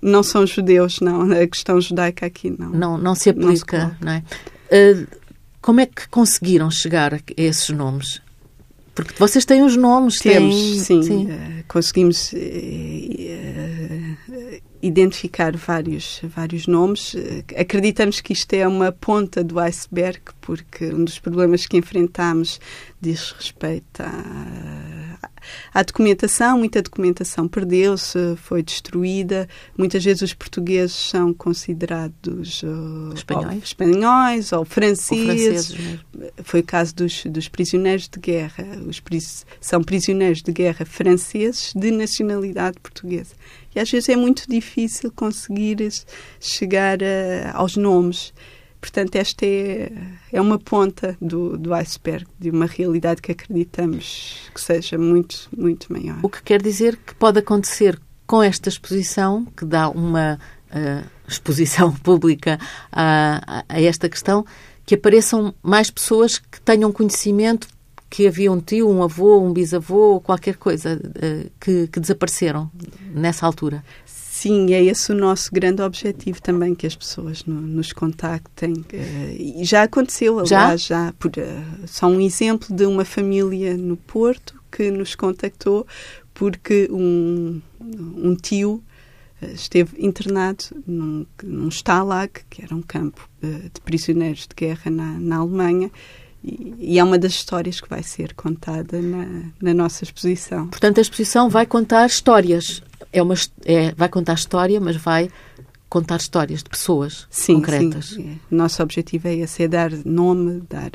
não 0.00 0.22
são 0.22 0.46
judeus, 0.46 1.00
não. 1.00 1.32
A 1.32 1.46
questão 1.46 1.80
judaica 1.80 2.26
aqui 2.26 2.54
não. 2.56 2.70
Não, 2.70 2.98
não 2.98 3.14
se 3.14 3.30
aplica, 3.30 3.78
não, 3.78 3.90
se 3.90 4.04
não 4.04 4.12
é? 4.12 4.22
Uh, 4.70 5.06
como 5.60 5.80
é 5.80 5.86
que 5.86 6.08
conseguiram 6.08 6.70
chegar 6.70 7.14
a 7.14 7.18
esses 7.36 7.70
nomes? 7.70 8.22
Porque 8.94 9.14
vocês 9.18 9.44
têm 9.44 9.62
os 9.62 9.76
nomes, 9.76 10.18
Temos, 10.18 10.54
têm, 10.54 10.78
sim. 10.78 11.02
sim. 11.02 11.26
Uh, 11.26 11.64
conseguimos 11.68 12.32
uh, 12.32 12.36
identificar 14.80 15.56
vários, 15.56 16.20
vários 16.22 16.66
nomes. 16.66 17.14
acreditamos 17.58 18.20
que 18.20 18.32
isto 18.32 18.52
é 18.54 18.66
uma 18.66 18.92
ponta 18.92 19.42
do 19.42 19.58
iceberg, 19.58 20.20
porque 20.40 20.86
um 20.86 21.04
dos 21.04 21.18
problemas 21.18 21.66
que 21.66 21.76
enfrentamos 21.76 22.60
diz 23.00 23.32
respeito 23.32 24.02
a 24.02 25.05
Há 25.72 25.82
documentação, 25.82 26.58
muita 26.58 26.82
documentação 26.82 27.48
perdeu-se, 27.48 28.36
foi 28.36 28.62
destruída. 28.62 29.48
Muitas 29.76 30.04
vezes 30.04 30.22
os 30.22 30.34
portugueses 30.34 30.94
são 30.94 31.32
considerados 31.32 32.62
uh, 32.62 33.12
espanhóis. 33.14 33.54
Ou, 33.54 33.58
espanhóis 33.62 34.52
ou 34.52 34.64
franceses. 34.64 35.70
Ou 35.70 35.76
franceses 35.76 36.00
foi 36.42 36.60
o 36.60 36.64
caso 36.64 36.94
dos, 36.94 37.24
dos 37.24 37.48
prisioneiros 37.48 38.08
de 38.08 38.18
guerra. 38.18 38.64
Os 38.86 39.00
pris, 39.00 39.46
são 39.60 39.82
prisioneiros 39.82 40.42
de 40.42 40.52
guerra 40.52 40.84
franceses 40.84 41.72
de 41.74 41.90
nacionalidade 41.90 42.78
portuguesa. 42.80 43.34
E 43.74 43.80
às 43.80 43.90
vezes 43.90 44.08
é 44.08 44.16
muito 44.16 44.48
difícil 44.48 45.12
conseguir 45.12 45.76
chegar 46.40 46.98
a, 47.02 47.52
aos 47.56 47.76
nomes. 47.76 48.32
Portanto, 48.86 49.16
esta 49.16 49.44
é, 49.44 49.90
é 50.32 50.40
uma 50.40 50.60
ponta 50.60 51.18
do, 51.20 51.58
do 51.58 51.74
iceberg 51.74 52.24
de 52.38 52.50
uma 52.50 52.66
realidade 52.66 53.20
que 53.20 53.32
acreditamos 53.32 54.48
que 54.54 54.60
seja 54.60 54.96
muito, 54.96 55.48
muito 55.56 55.92
maior. 55.92 56.20
O 56.22 56.28
que 56.28 56.40
quer 56.40 56.62
dizer 56.62 56.96
que 57.04 57.12
pode 57.16 57.40
acontecer 57.40 58.00
com 58.28 58.40
esta 58.40 58.68
exposição, 58.68 59.44
que 59.56 59.64
dá 59.64 59.88
uma 59.88 60.38
uh, 60.70 61.10
exposição 61.26 61.92
pública 61.98 62.60
a, 62.92 63.64
a, 63.68 63.82
esta 63.82 64.08
questão, 64.08 64.46
que 64.84 64.94
apareçam 64.94 65.52
mais 65.60 65.90
pessoas 65.90 66.38
que 66.38 66.60
tenham 66.60 66.92
conhecimento 66.92 67.66
que 68.08 68.28
havia 68.28 68.52
um 68.52 68.60
tio, 68.60 68.88
um 68.88 69.02
avô, 69.02 69.40
um 69.40 69.52
bisavô, 69.52 70.20
qualquer 70.20 70.56
coisa 70.56 70.94
uh, 70.94 71.50
que, 71.58 71.88
que 71.88 71.98
desapareceram 71.98 72.70
nessa 73.12 73.44
altura. 73.44 73.84
Sim, 74.38 74.70
é 74.74 74.84
esse 74.84 75.10
o 75.12 75.14
nosso 75.14 75.50
grande 75.50 75.80
objetivo 75.80 76.42
também, 76.42 76.74
que 76.74 76.86
as 76.86 76.94
pessoas 76.94 77.42
no, 77.46 77.58
nos 77.58 77.90
contactem. 77.90 78.74
Uh, 78.74 79.34
e 79.38 79.64
já 79.64 79.84
aconteceu, 79.84 80.38
aliás, 80.38 80.82
já, 80.82 81.06
já 81.06 81.14
por, 81.18 81.30
uh, 81.30 81.86
só 81.86 82.06
um 82.06 82.20
exemplo 82.20 82.68
de 82.76 82.84
uma 82.84 83.06
família 83.06 83.74
no 83.78 83.96
Porto 83.96 84.60
que 84.70 84.90
nos 84.90 85.14
contactou 85.14 85.86
porque 86.34 86.86
um, 86.92 87.62
um 87.80 88.36
tio 88.36 88.84
uh, 89.40 89.46
esteve 89.54 89.96
internado 90.04 90.64
num, 90.86 91.24
num 91.42 91.68
Stalag, 91.70 92.32
que 92.50 92.62
era 92.62 92.74
um 92.74 92.82
campo 92.82 93.26
de 93.40 93.80
prisioneiros 93.80 94.40
de 94.40 94.54
guerra 94.54 94.90
na, 94.90 95.18
na 95.18 95.36
Alemanha, 95.36 95.90
e, 96.46 96.98
é 96.98 97.02
uma 97.02 97.18
das 97.18 97.32
histórias 97.32 97.80
que 97.80 97.88
vai 97.88 98.04
ser 98.04 98.32
contada 98.34 99.02
na, 99.02 99.50
na, 99.60 99.74
nossa 99.74 100.04
exposição. 100.04 100.68
Portanto, 100.68 100.98
a 100.98 101.00
exposição 101.00 101.50
vai 101.50 101.66
contar 101.66 102.06
histórias. 102.06 102.82
É 103.12 103.20
uma, 103.20 103.34
é, 103.64 103.92
vai 103.92 104.08
contar 104.08 104.34
história, 104.34 104.80
mas 104.80 104.94
vai 104.96 105.28
contar 105.88 106.16
histórias 106.16 106.62
de 106.62 106.70
pessoas 106.70 107.26
sim, 107.28 107.56
concretas. 107.56 108.10
Sim, 108.10 108.30
é. 108.30 108.54
Nosso 108.54 108.80
objetivo 108.80 109.26
é 109.26 109.34
esse, 109.34 109.64
é 109.64 109.68
dar 109.68 109.90
nome, 110.04 110.62
dar 110.70 110.92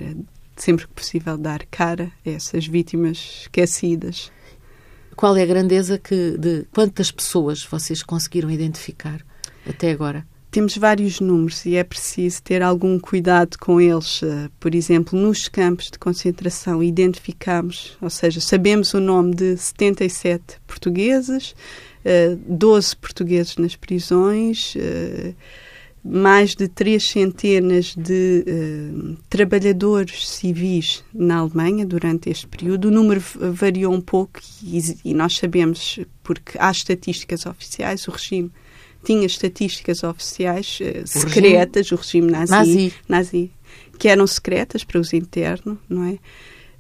sempre 0.56 0.88
que 0.88 0.94
possível 0.94 1.38
dar 1.38 1.66
cara 1.66 2.10
a 2.26 2.30
essas 2.30 2.66
vítimas 2.66 3.42
esquecidas. 3.42 4.32
Qual 5.18 5.36
é 5.36 5.44
a 5.44 5.46
grandeza 5.46 5.98
que 5.98 6.38
de 6.38 6.66
quantas 6.74 7.12
pessoas 7.12 7.64
vocês 7.64 8.02
conseguiram 8.02 8.50
identificar 8.50 9.22
até 9.68 9.92
agora? 9.92 10.26
Temos 10.52 10.76
vários 10.76 11.22
números 11.22 11.66
e 11.66 11.76
é 11.76 11.84
preciso 11.84 12.44
ter 12.44 12.62
algum 12.62 13.00
cuidado 13.00 13.58
com 13.58 13.80
eles. 13.80 14.22
Eh, 14.22 14.50
por 14.60 14.76
exemplo, 14.76 15.18
nos 15.18 15.48
campos 15.48 15.90
de 15.90 15.98
concentração 15.98 16.84
identificamos, 16.84 17.98
ou 18.02 18.10
seja, 18.10 18.42
sabemos 18.42 18.94
o 18.94 19.00
nome 19.00 19.34
de 19.34 19.56
77 19.56 20.60
portugueses, 20.68 21.56
12 22.46 22.94
eh, 22.94 22.98
portugueses 23.00 23.56
nas 23.56 23.78
prisões, 23.78 24.74
eh, 24.76 25.34
mais 26.04 26.54
de 26.54 26.68
três 26.68 27.08
centenas 27.08 27.96
de 27.96 28.44
trabalhadores 29.30 30.28
civis 30.28 31.04
na 31.14 31.38
Alemanha 31.38 31.86
durante 31.86 32.28
este 32.28 32.48
período. 32.48 32.88
O 32.88 32.92
número 32.92 33.22
variou 33.54 33.94
um 33.94 34.02
pouco 34.02 34.40
e 34.64 35.14
nós 35.14 35.38
sabemos, 35.38 36.00
porque 36.24 36.58
há 36.58 36.72
estatísticas 36.72 37.46
oficiais, 37.46 38.08
o 38.08 38.12
regime 38.12 38.52
tinha 39.04 39.26
estatísticas 39.26 40.04
oficiais 40.04 40.80
uh, 40.82 41.08
secretas, 41.08 41.92
o 41.92 41.96
regime, 41.96 42.32
o 42.32 42.32
regime 42.32 42.32
nazi, 42.32 42.52
nazi, 42.52 42.94
nazi, 43.08 43.52
que 43.98 44.08
eram 44.08 44.26
secretas 44.28 44.84
para 44.84 45.00
os 45.00 45.14
internos, 45.14 45.78
não 45.90 46.06
é? 46.06 46.20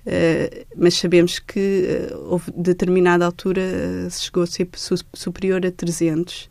Uh, 0.03 0.65
mas 0.75 0.95
sabemos 0.95 1.37
que 1.37 2.09
uh, 2.11 2.31
houve 2.31 2.51
determinada 2.57 3.23
altura 3.23 3.61
uh, 3.61 4.09
chegou 4.09 4.41
a 4.41 4.47
ser 4.47 4.67
su 4.75 4.95
superior 5.13 5.63
a 5.63 5.71
300 5.71 6.49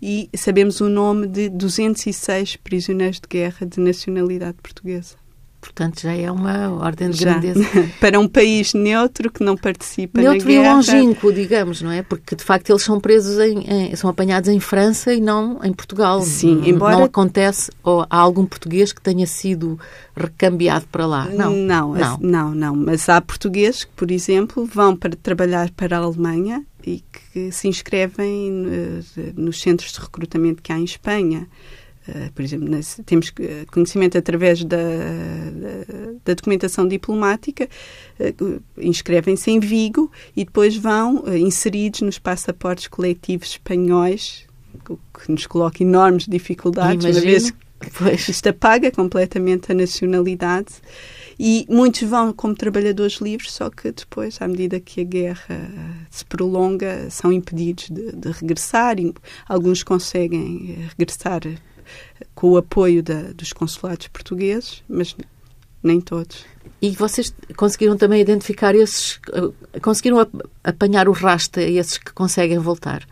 e 0.00 0.30
sabemos 0.34 0.80
o 0.80 0.88
nome 0.88 1.26
de 1.26 1.50
206 1.50 2.56
prisioneiros 2.56 3.20
de 3.20 3.28
guerra 3.28 3.66
de 3.66 3.78
nacionalidade 3.80 4.56
portuguesa. 4.62 5.16
Portanto, 5.66 6.00
já 6.00 6.14
é 6.14 6.30
uma 6.30 6.70
ordem 6.70 7.10
de 7.10 7.18
já. 7.18 7.32
grandeza. 7.32 7.60
Para 8.00 8.20
um 8.20 8.28
país 8.28 8.72
neutro 8.72 9.30
que 9.30 9.42
não 9.42 9.56
participa 9.56 10.20
neutro 10.20 10.38
na 10.38 10.44
guerra. 10.46 10.74
Neutro 10.74 10.92
e 10.92 11.00
longínquo, 11.00 11.32
digamos, 11.32 11.82
não 11.82 11.90
é? 11.90 12.02
Porque, 12.02 12.36
de 12.36 12.44
facto, 12.44 12.70
eles 12.70 12.82
são 12.82 13.00
presos, 13.00 13.38
em, 13.38 13.58
em, 13.68 13.96
são 13.96 14.08
apanhados 14.08 14.48
em 14.48 14.60
França 14.60 15.12
e 15.12 15.20
não 15.20 15.58
em 15.64 15.72
Portugal. 15.72 16.22
Sim, 16.22 16.62
embora... 16.64 16.96
Não 16.96 17.04
acontece, 17.04 17.70
ou 17.82 18.06
há 18.08 18.16
algum 18.16 18.46
português 18.46 18.92
que 18.92 19.02
tenha 19.02 19.26
sido 19.26 19.78
recambiado 20.16 20.86
para 20.86 21.04
lá? 21.04 21.26
Não, 21.26 21.50
não, 21.52 21.94
não. 21.94 22.18
não, 22.20 22.54
não. 22.54 22.76
Mas 22.76 23.08
há 23.08 23.20
portugueses 23.20 23.84
que, 23.84 23.92
por 23.92 24.10
exemplo, 24.10 24.64
vão 24.64 24.96
para 24.96 25.16
trabalhar 25.16 25.70
para 25.72 25.98
a 25.98 26.00
Alemanha 26.00 26.64
e 26.86 27.02
que 27.32 27.50
se 27.50 27.66
inscrevem 27.66 28.52
uh, 28.52 29.32
nos 29.34 29.60
centros 29.60 29.92
de 29.92 29.98
recrutamento 29.98 30.62
que 30.62 30.72
há 30.72 30.78
em 30.78 30.84
Espanha. 30.84 31.48
Uh, 32.08 32.32
por 32.32 32.42
exemplo, 32.42 32.68
temos 33.04 33.32
conhecimento 33.70 34.16
através 34.16 34.64
da, 34.64 34.76
da, 34.76 36.12
da 36.24 36.34
documentação 36.34 36.86
diplomática, 36.86 37.68
uh, 38.20 38.62
inscrevem-se 38.78 39.50
em 39.50 39.60
Vigo 39.60 40.10
e 40.36 40.44
depois 40.44 40.76
vão 40.76 41.24
inseridos 41.36 42.02
nos 42.02 42.18
passaportes 42.18 42.86
coletivos 42.86 43.48
espanhóis, 43.48 44.46
o 44.88 44.98
que 45.18 45.32
nos 45.32 45.46
coloca 45.46 45.82
enormes 45.82 46.26
dificuldades, 46.26 47.04
Imagino. 47.04 47.24
uma 47.24 47.32
vez 47.32 47.50
que 47.50 47.90
pois. 47.98 48.28
isto 48.28 48.48
apaga 48.48 48.90
completamente 48.90 49.72
a 49.72 49.74
nacionalidade. 49.74 50.74
E 51.38 51.66
muitos 51.68 52.02
vão 52.08 52.32
como 52.32 52.54
trabalhadores 52.54 53.16
livres, 53.16 53.52
só 53.52 53.68
que 53.68 53.92
depois, 53.92 54.40
à 54.40 54.48
medida 54.48 54.80
que 54.80 55.02
a 55.02 55.04
guerra 55.04 55.70
se 56.10 56.24
prolonga, 56.24 57.10
são 57.10 57.30
impedidos 57.30 57.90
de, 57.90 58.12
de 58.12 58.30
regressar. 58.30 58.98
E 58.98 59.12
alguns 59.46 59.82
conseguem 59.82 60.88
regressar 60.88 61.42
com 62.34 62.50
o 62.50 62.56
apoio 62.56 63.02
da, 63.02 63.32
dos 63.32 63.52
consulados 63.52 64.08
portugueses, 64.08 64.82
mas 64.88 65.16
nem 65.82 66.00
todos. 66.00 66.44
E 66.80 66.90
vocês 66.90 67.34
conseguiram 67.56 67.96
também 67.96 68.20
identificar 68.20 68.74
esses, 68.74 69.20
eh, 69.32 69.80
conseguiram 69.80 70.26
apanhar 70.62 71.08
o 71.08 71.12
rastro 71.12 71.62
a 71.62 71.64
esses 71.64 71.98
que 71.98 72.12
conseguem 72.12 72.58
voltar? 72.58 73.06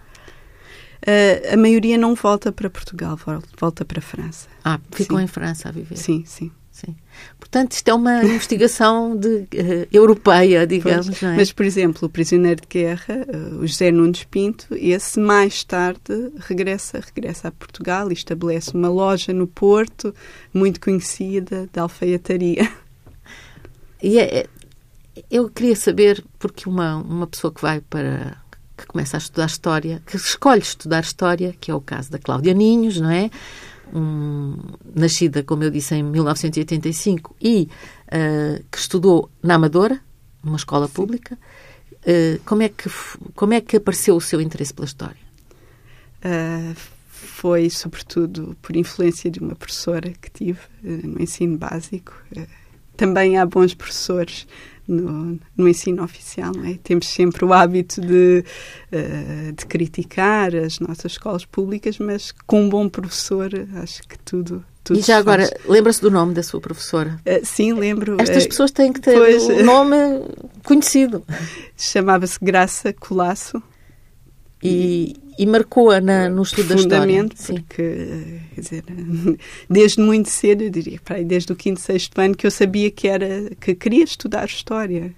Uh, 1.07 1.53
a 1.53 1.57
maioria 1.57 1.99
não 1.99 2.15
volta 2.15 2.51
para 2.51 2.71
Portugal, 2.71 3.19
volta 3.59 3.85
para 3.85 3.99
a 3.99 4.03
França. 4.03 4.49
Ah, 4.65 4.81
ficam 4.91 5.19
sim. 5.19 5.25
em 5.25 5.27
França 5.27 5.69
a 5.69 5.73
viver. 5.73 5.97
Sim, 5.97 6.25
sim. 6.27 6.51
Sim. 6.75 6.97
Portanto, 7.39 7.71
isto 7.71 7.89
é 7.89 7.95
uma 7.95 8.19
investigação 8.27 9.17
de, 9.17 9.29
uh, 9.29 9.47
europeia, 9.93 10.67
digamos. 10.67 11.07
Pois, 11.07 11.23
é? 11.23 11.37
Mas, 11.37 11.53
por 11.53 11.65
exemplo, 11.65 12.07
o 12.07 12.11
prisioneiro 12.11 12.63
de 12.63 12.67
guerra, 12.67 13.25
uh, 13.33 13.61
o 13.61 13.67
José 13.67 13.93
Nunes 13.93 14.25
Pinto, 14.25 14.67
esse 14.73 15.21
mais 15.21 15.63
tarde 15.63 16.33
regressa, 16.41 17.01
regressa 17.01 17.47
a 17.47 17.53
Portugal 17.53 18.11
e 18.11 18.13
estabelece 18.13 18.75
uma 18.75 18.89
loja 18.89 19.33
no 19.33 19.47
Porto, 19.47 20.13
muito 20.53 20.81
conhecida, 20.81 21.69
de 21.73 21.79
alfaiataria. 21.79 22.69
E 24.03 24.19
é, 24.19 24.41
é, 24.41 24.47
eu 25.31 25.49
queria 25.49 25.77
saber, 25.77 26.25
porque 26.41 26.69
uma, 26.69 26.97
uma 26.97 27.29
pessoa 27.29 27.55
que 27.55 27.63
vai 27.63 27.81
para 27.81 28.37
que 28.77 28.85
começa 28.85 29.17
a 29.17 29.19
estudar 29.19 29.47
História, 29.47 30.03
que 30.05 30.17
escolhe 30.17 30.61
estudar 30.61 31.05
História, 31.05 31.55
que 31.61 31.71
é 31.71 31.75
o 31.75 31.81
caso 31.81 32.11
da 32.11 32.19
Cláudia 32.19 32.53
Ninhos, 32.53 33.01
não 33.01 33.11
é? 33.11 33.31
Um, 33.95 34.57
nascida, 34.95 35.43
como 35.43 35.63
eu 35.63 35.71
disse, 35.71 35.95
em 35.95 36.03
1985 36.03 37.37
e 37.41 37.69
uh, 38.09 38.65
que 38.71 38.79
estudou 38.79 39.31
na 39.43 39.55
Amadora, 39.55 40.01
numa 40.43 40.57
escola 40.57 40.89
pública. 40.89 41.39
Uh, 42.03 42.41
como, 42.45 42.63
é 42.63 42.69
que, 42.69 42.91
como 43.35 43.55
é 43.55 43.61
que 43.61 43.77
apareceu 43.77 44.17
o 44.17 44.21
seu 44.21 44.41
interesse 44.41 44.75
pela 44.75 44.87
história? 44.87 45.23
Uh, 46.25 46.75
foi 47.09 47.71
sobretudo 47.71 48.57
por 48.61 48.77
influência 48.77 49.31
de 49.31 49.39
uma 49.39 49.55
professora 49.55 50.13
que 50.21 50.31
tive 50.31 50.61
no 50.83 51.23
ensino 51.23 51.57
básico. 51.57 52.13
Também 52.97 53.39
há 53.39 53.47
bons 53.47 53.75
professores 53.75 54.47
no, 54.87 55.39
no, 55.57 55.69
ensino 55.69 56.03
oficial, 56.03 56.53
é? 56.65 56.79
Temos 56.83 57.07
sempre 57.07 57.45
o 57.45 57.53
hábito 57.53 58.01
de, 58.01 58.45
uh, 58.93 59.53
de 59.53 59.67
criticar 59.67 60.55
as 60.55 60.79
nossas 60.79 61.13
escolas 61.13 61.45
públicas, 61.45 61.99
mas 61.99 62.33
com 62.47 62.63
um 62.63 62.69
bom 62.69 62.89
professor, 62.89 63.51
acho 63.83 64.03
que 64.03 64.19
tudo. 64.19 64.65
tudo 64.83 64.99
e 64.99 65.03
já 65.03 65.17
agora, 65.17 65.49
lembra-se 65.67 66.01
do 66.01 66.11
nome 66.11 66.35
da 66.35 66.43
sua 66.43 66.61
professora? 66.61 67.21
Uh, 67.27 67.45
sim, 67.45 67.73
lembro. 67.73 68.17
Estas 68.21 68.47
pessoas 68.47 68.71
têm 68.71 68.93
que 68.93 69.01
ter 69.01 69.15
pois, 69.15 69.45
um 69.45 69.63
nome 69.65 69.97
conhecido. 70.65 71.25
Chamava-se 71.77 72.39
Graça 72.43 72.93
Colasso. 72.93 73.63
E, 74.65 75.17
e 75.39 75.47
marcou-a 75.47 76.01
no 76.01 76.43
estudo 76.43 76.69
da 76.69 76.75
história. 76.77 77.29
porque, 77.47 78.41
quer 78.55 78.61
dizer, 78.61 78.85
desde 79.69 80.01
muito 80.01 80.29
cedo, 80.29 80.63
eu 80.63 80.71
diria, 80.71 80.99
desde 81.27 81.53
o 81.53 81.57
quinto, 81.57 81.81
sexto 81.81 82.19
ano, 82.21 82.37
que 82.37 82.47
eu 82.47 82.51
sabia 82.51 82.91
que 82.91 83.09
era 83.09 83.51
que 83.61 83.75
queria 83.75 84.05
estudar 84.05 84.47
história. 84.47 85.15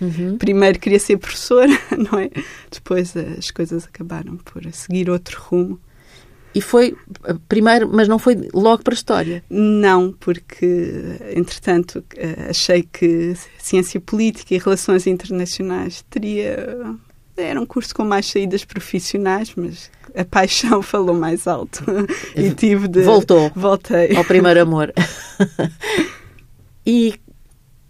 Uhum. 0.00 0.36
Primeiro 0.38 0.78
queria 0.78 0.98
ser 0.98 1.16
professora, 1.18 1.72
não 2.10 2.18
é? 2.18 2.30
Depois 2.70 3.16
as 3.16 3.50
coisas 3.50 3.84
acabaram 3.84 4.36
por 4.36 4.62
seguir 4.72 5.08
outro 5.08 5.40
rumo. 5.40 5.80
E 6.54 6.60
foi 6.60 6.96
primeiro, 7.48 7.90
mas 7.92 8.06
não 8.06 8.16
foi 8.18 8.48
logo 8.54 8.84
para 8.84 8.94
a 8.94 8.96
história? 8.96 9.42
Não, 9.50 10.12
porque 10.12 11.00
entretanto 11.34 12.04
achei 12.48 12.84
que 12.84 13.34
ciência 13.58 14.00
política 14.00 14.54
e 14.54 14.58
relações 14.58 15.04
internacionais 15.08 16.04
teria 16.08 16.96
era 17.36 17.60
um 17.60 17.66
curso 17.66 17.94
com 17.94 18.04
mais 18.04 18.26
saídas 18.26 18.64
profissionais, 18.64 19.52
mas 19.56 19.90
a 20.14 20.24
paixão 20.24 20.80
falou 20.82 21.14
mais 21.14 21.46
alto. 21.46 21.84
e 22.36 22.50
tive 22.52 22.88
de. 22.88 23.02
Voltou. 23.02 23.50
Voltei. 23.54 24.16
Ao 24.16 24.24
primeiro 24.24 24.62
amor. 24.62 24.92
e 26.86 27.14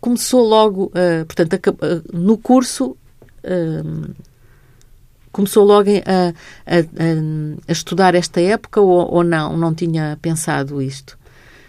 começou 0.01 0.47
logo, 0.47 0.87
uh, 0.87 1.25
portanto, 1.27 1.55
uh, 1.55 2.17
no 2.17 2.39
curso. 2.39 2.97
Uh, 3.45 4.15
começou 5.31 5.65
logo 5.65 5.91
a, 5.91 6.29
a, 6.65 6.79
a, 6.79 7.73
estudar 7.73 8.15
esta 8.15 8.41
época 8.41 8.81
ou, 8.81 9.13
ou 9.13 9.25
não? 9.25 9.57
Não 9.57 9.75
tinha 9.75 10.17
pensado 10.23 10.81
isto? 10.81 11.19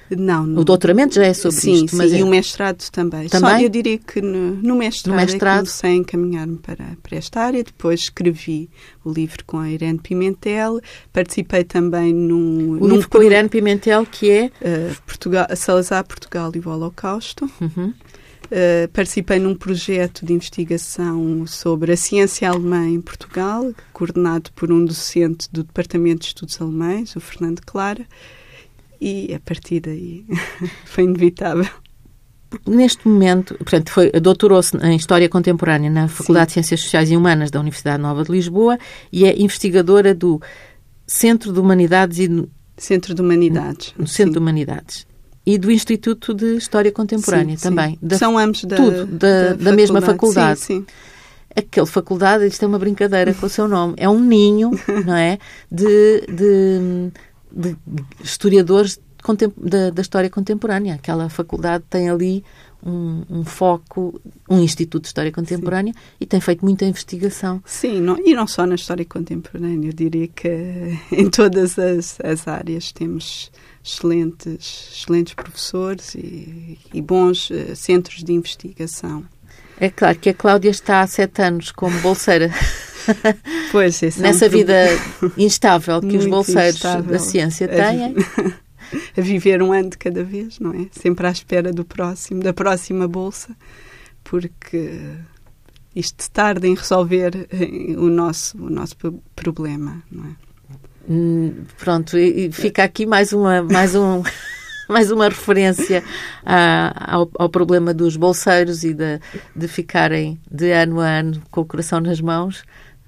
Não, 0.09 0.45
no... 0.45 0.61
O 0.61 0.63
doutoramento 0.63 1.15
já 1.15 1.25
é 1.25 1.33
sobre 1.33 1.57
sim, 1.57 1.85
isto, 1.85 1.95
mas 1.95 2.11
sim, 2.11 2.17
é... 2.17 2.19
e 2.19 2.23
o 2.23 2.27
mestrado 2.27 2.89
também. 2.91 3.27
também. 3.27 3.49
Só 3.49 3.59
eu 3.59 3.69
diria 3.69 3.97
que 3.97 4.21
no, 4.21 4.55
no 4.55 4.75
mestrado, 4.75 5.15
no 5.15 5.21
mestrado... 5.21 5.55
É 5.55 5.59
comecei 5.59 5.89
a 5.91 5.93
encaminhar-me 5.95 6.57
para, 6.57 6.97
para 7.01 7.17
esta 7.17 7.41
área, 7.41 7.63
depois 7.63 8.01
escrevi 8.01 8.69
o 9.03 9.11
livro 9.11 9.43
com 9.45 9.57
a 9.57 9.69
Irene 9.69 9.99
Pimentel, 9.99 10.79
participei 11.11 11.63
também 11.63 12.13
num... 12.13 12.77
O 12.79 12.87
num 12.87 12.95
livro 12.95 13.09
com 13.09 13.17
a 13.19 13.25
Irene 13.25 13.49
Pimentel, 13.49 14.05
que 14.05 14.29
é? 14.29 14.45
Uh, 14.45 14.95
Portugal, 15.05 15.47
Salazar, 15.55 16.05
Portugal 16.05 16.51
e 16.53 16.59
o 16.59 16.69
Holocausto. 16.69 17.49
Uhum. 17.59 17.93
Uh, 18.45 18.87
participei 18.93 19.39
num 19.39 19.55
projeto 19.55 20.23
de 20.23 20.31
investigação 20.31 21.47
sobre 21.47 21.93
a 21.93 21.97
ciência 21.97 22.47
alemã 22.47 22.87
em 22.87 23.01
Portugal, 23.01 23.73
coordenado 23.91 24.51
por 24.53 24.71
um 24.71 24.85
docente 24.85 25.47
do 25.51 25.63
Departamento 25.63 26.19
de 26.19 26.27
Estudos 26.27 26.61
Alemães, 26.61 27.15
o 27.15 27.19
Fernando 27.19 27.61
Clara, 27.65 28.05
e 28.99 29.33
a 29.33 29.39
partir 29.39 29.79
daí 29.81 30.25
foi 30.85 31.03
inevitável. 31.03 31.67
Neste 32.65 33.07
momento, 33.07 33.55
portanto, 33.55 33.91
foi, 33.91 34.11
doutorou-se 34.11 34.77
em 34.77 34.95
História 34.95 35.27
Contemporânea 35.27 35.89
na 35.89 36.07
Faculdade 36.07 36.51
Sim. 36.51 36.61
de 36.61 36.67
Ciências 36.67 36.81
Sociais 36.81 37.11
e 37.11 37.17
Humanas 37.17 37.51
da 37.51 37.59
Universidade 37.59 38.01
Nova 38.01 38.23
de 38.23 38.31
Lisboa 38.31 38.77
e 39.11 39.25
é 39.25 39.37
investigadora 39.39 40.13
do 40.13 40.41
Centro 41.07 41.51
de 41.51 41.59
Humanidades 41.59 42.19
e 42.19 42.47
Centro 42.77 43.13
de 43.13 43.21
Humanidades. 43.21 43.93
No 43.97 44.07
Centro 44.07 44.25
Sim. 44.25 44.31
de 44.33 44.39
Humanidades. 44.39 45.07
E 45.45 45.57
do 45.57 45.71
Instituto 45.71 46.33
de 46.33 46.57
História 46.57 46.91
Contemporânea 46.91 47.55
sim, 47.57 47.69
também. 47.69 47.99
Da, 48.01 48.17
São 48.17 48.37
ambos 48.37 48.63
da, 48.63 48.75
tudo, 48.75 49.05
da, 49.05 49.49
da, 49.49 49.53
da 49.55 49.71
mesma 49.73 50.01
faculdade. 50.01 50.59
Sim, 50.59 50.79
sim. 50.79 50.85
Aquele 51.55 51.85
faculdade, 51.85 52.47
isto 52.47 52.63
é 52.63 52.67
uma 52.67 52.79
brincadeira 52.79 53.33
com 53.33 53.45
o 53.45 53.49
seu 53.49 53.67
nome, 53.67 53.93
é 53.97 54.09
um 54.09 54.19
ninho, 54.19 54.71
não 55.05 55.15
é? 55.15 55.37
De, 55.71 56.25
de 56.27 57.11
de 57.55 57.75
historiadores 58.23 58.99
da, 59.57 59.89
da, 59.89 60.01
história 60.01 60.29
contemporânea. 60.29 60.95
Aquela 60.95 61.29
faculdade 61.29 61.83
tem 61.89 62.09
ali 62.09 62.43
um, 62.85 63.23
um, 63.29 63.43
foco, 63.43 64.21
um 64.47 64.59
Instituto 64.59 65.03
de 65.03 65.07
História 65.07 65.31
Contemporânea 65.31 65.93
Sim. 65.93 65.99
e 66.19 66.25
tem 66.25 66.39
feito 66.39 66.63
muita 66.63 66.85
investigação. 66.85 67.61
Sim, 67.65 68.01
não, 68.01 68.17
e 68.19 68.35
não 68.35 68.45
só 68.45 68.65
na 68.67 68.75
história 68.75 69.03
contemporânea, 69.03 69.89
eu 69.89 69.93
diria 69.93 70.27
que 70.27 70.49
em 71.11 71.29
todas 71.29 71.79
as, 71.79 72.19
as 72.23 72.47
áreas 72.47 72.91
temos 72.91 73.51
excelentes, 73.83 74.91
excelentes 74.93 75.33
professores 75.33 76.13
e, 76.15 76.77
e 76.93 77.01
bons 77.01 77.49
uh, 77.49 77.75
centros 77.75 78.23
de 78.23 78.33
investigação. 78.33 79.25
É 79.79 79.89
claro 79.89 80.17
que 80.17 80.29
a 80.29 80.33
Cláudia 80.33 80.69
está 80.69 81.01
há 81.01 81.07
sete 81.07 81.41
anos 81.41 81.71
como 81.71 81.99
bolseira. 81.99 82.51
Pois, 83.71 84.01
Nessa 84.17 84.45
é 84.45 84.47
um 84.47 84.51
vida 84.51 84.85
instável 85.37 86.01
que 86.01 86.17
os 86.17 86.25
bolseiros 86.25 86.77
instável. 86.77 87.11
da 87.11 87.19
ciência 87.19 87.67
têm. 87.67 88.15
A 89.15 89.21
viver 89.21 89.61
um 89.61 89.71
ano 89.71 89.91
de 89.91 89.97
cada 89.97 90.23
vez, 90.23 90.59
não 90.59 90.71
é? 90.71 90.87
Sempre 90.91 91.27
à 91.27 91.31
espera 91.31 91.71
do 91.71 91.83
próximo, 91.85 92.41
da 92.41 92.53
próxima 92.53 93.07
bolsa, 93.07 93.55
porque 94.23 95.01
isto 95.95 96.29
tarda 96.31 96.67
em 96.67 96.75
resolver 96.75 97.47
eh, 97.51 97.95
o 97.97 98.09
nosso, 98.09 98.57
o 98.57 98.69
nosso 98.69 98.95
problema, 99.35 100.03
não 100.11 100.25
é? 100.25 100.35
Hum, 101.09 101.63
pronto, 101.77 102.17
e 102.17 102.51
fica 102.51 102.83
aqui 102.83 103.05
mais 103.05 103.33
uma, 103.33 103.61
mais 103.61 103.95
um, 103.95 104.23
mais 104.89 105.11
uma 105.11 105.25
referência 105.25 106.03
ao, 106.43 107.29
ao, 107.37 107.49
problema 107.49 107.93
dos 107.93 108.15
bolseiros 108.15 108.83
e 108.83 108.93
de, 108.93 109.19
de 109.55 109.67
ficarem 109.67 110.39
de 110.49 110.71
ano 110.71 110.99
a 110.99 111.07
ano 111.07 111.41
com 111.51 111.61
o 111.61 111.65
coração 111.65 111.99
nas 111.99 112.21
mãos 112.21 112.63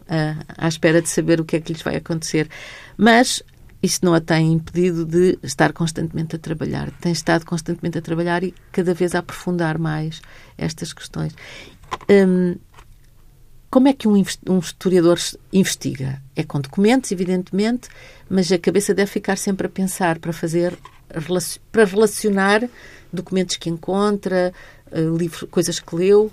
uh, 0.07 0.43
à 0.57 0.67
espera 0.67 1.01
de 1.01 1.09
saber 1.09 1.39
o 1.39 1.45
que 1.45 1.55
é 1.55 1.61
que 1.61 1.73
lhes 1.73 1.81
vai 1.81 1.95
acontecer. 1.95 2.49
Mas 2.97 3.43
isso 3.81 3.99
não 4.03 4.13
a 4.13 4.19
tem 4.21 4.53
impedido 4.53 5.05
de 5.05 5.37
estar 5.43 5.71
constantemente 5.71 6.35
a 6.35 6.39
trabalhar. 6.39 6.91
Tem 6.99 7.11
estado 7.11 7.45
constantemente 7.45 7.97
a 7.97 8.01
trabalhar 8.01 8.43
e 8.43 8.53
cada 8.71 8.93
vez 8.93 9.13
a 9.13 9.19
aprofundar 9.19 9.77
mais 9.77 10.21
estas 10.57 10.93
questões. 10.93 11.33
Um, 12.09 12.55
como 13.69 13.87
é 13.87 13.93
que 13.93 14.07
um, 14.07 14.23
um, 14.49 14.59
historiador 14.59 15.19
investiga? 15.51 16.21
É 16.35 16.43
com 16.43 16.59
documentos, 16.59 17.11
evidentemente, 17.11 17.89
mas 18.29 18.51
a 18.51 18.57
cabeça 18.57 18.93
deve 18.93 19.11
ficar 19.11 19.37
sempre 19.37 19.67
a 19.67 19.69
pensar 19.69 20.19
para 20.19 20.33
fazer, 20.33 20.77
para 21.71 21.85
relacionar 21.85 22.67
documentos 23.11 23.55
que 23.57 23.69
encontra, 23.69 24.53
uh, 24.91 25.17
livros, 25.17 25.49
coisas 25.49 25.79
que 25.79 25.95
leu. 25.95 26.31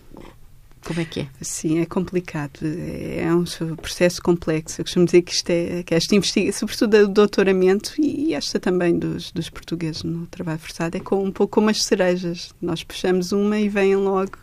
Como 0.85 1.01
é 1.01 1.05
que 1.07 1.21
é? 1.21 1.29
Sim, 1.41 1.81
é 1.81 1.87
complicado. 1.87 2.61
É 2.63 3.27
um 3.35 3.45
processo 3.77 4.21
complexo. 4.21 4.81
Eu 4.81 4.85
costumo 4.85 5.07
dizer 5.07 5.23
que 5.23 5.33
isto 5.33 5.49
é 5.49 5.83
que 5.83 5.95
esta 5.95 6.15
investigação, 6.15 6.69
sobretudo 6.69 7.07
do 7.07 7.15
doutoramento 7.15 7.95
e 7.99 8.35
esta 8.35 8.61
também 8.61 8.99
dos, 8.99 9.33
dos 9.33 9.49
portugueses 9.49 10.03
no 10.03 10.27
trabalho 10.27 10.59
forçado, 10.59 10.95
é 10.97 11.01
com, 11.01 11.25
um 11.25 11.33
pouco 11.33 11.55
como 11.55 11.71
as 11.71 11.83
cerejas. 11.83 12.55
Nós 12.61 12.85
puxamos 12.85 13.33
uma 13.33 13.59
e 13.59 13.67
vêm 13.67 13.97
logo 13.97 14.37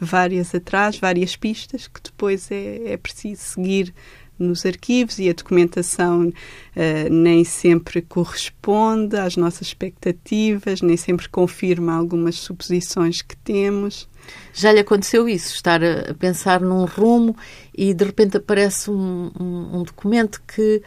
várias 0.00 0.54
atrás, 0.54 0.98
várias 0.98 1.34
pistas 1.34 1.88
que 1.88 2.00
depois 2.00 2.48
é, 2.52 2.92
é 2.92 2.96
preciso 2.96 3.42
seguir 3.42 3.92
nos 4.42 4.66
arquivos 4.66 5.18
e 5.18 5.28
a 5.28 5.32
documentação 5.32 6.28
uh, 6.28 7.12
nem 7.12 7.44
sempre 7.44 8.02
corresponde 8.02 9.16
às 9.16 9.36
nossas 9.36 9.68
expectativas, 9.68 10.82
nem 10.82 10.96
sempre 10.96 11.28
confirma 11.28 11.94
algumas 11.94 12.36
suposições 12.36 13.22
que 13.22 13.36
temos. 13.36 14.08
Já 14.52 14.72
lhe 14.72 14.80
aconteceu 14.80 15.28
isso, 15.28 15.54
estar 15.54 15.82
a 15.82 16.14
pensar 16.14 16.60
num 16.60 16.84
rumo 16.84 17.36
e 17.76 17.92
de 17.92 18.04
repente 18.04 18.36
aparece 18.36 18.90
um, 18.90 19.30
um, 19.38 19.78
um 19.78 19.82
documento 19.82 20.42
que 20.46 20.82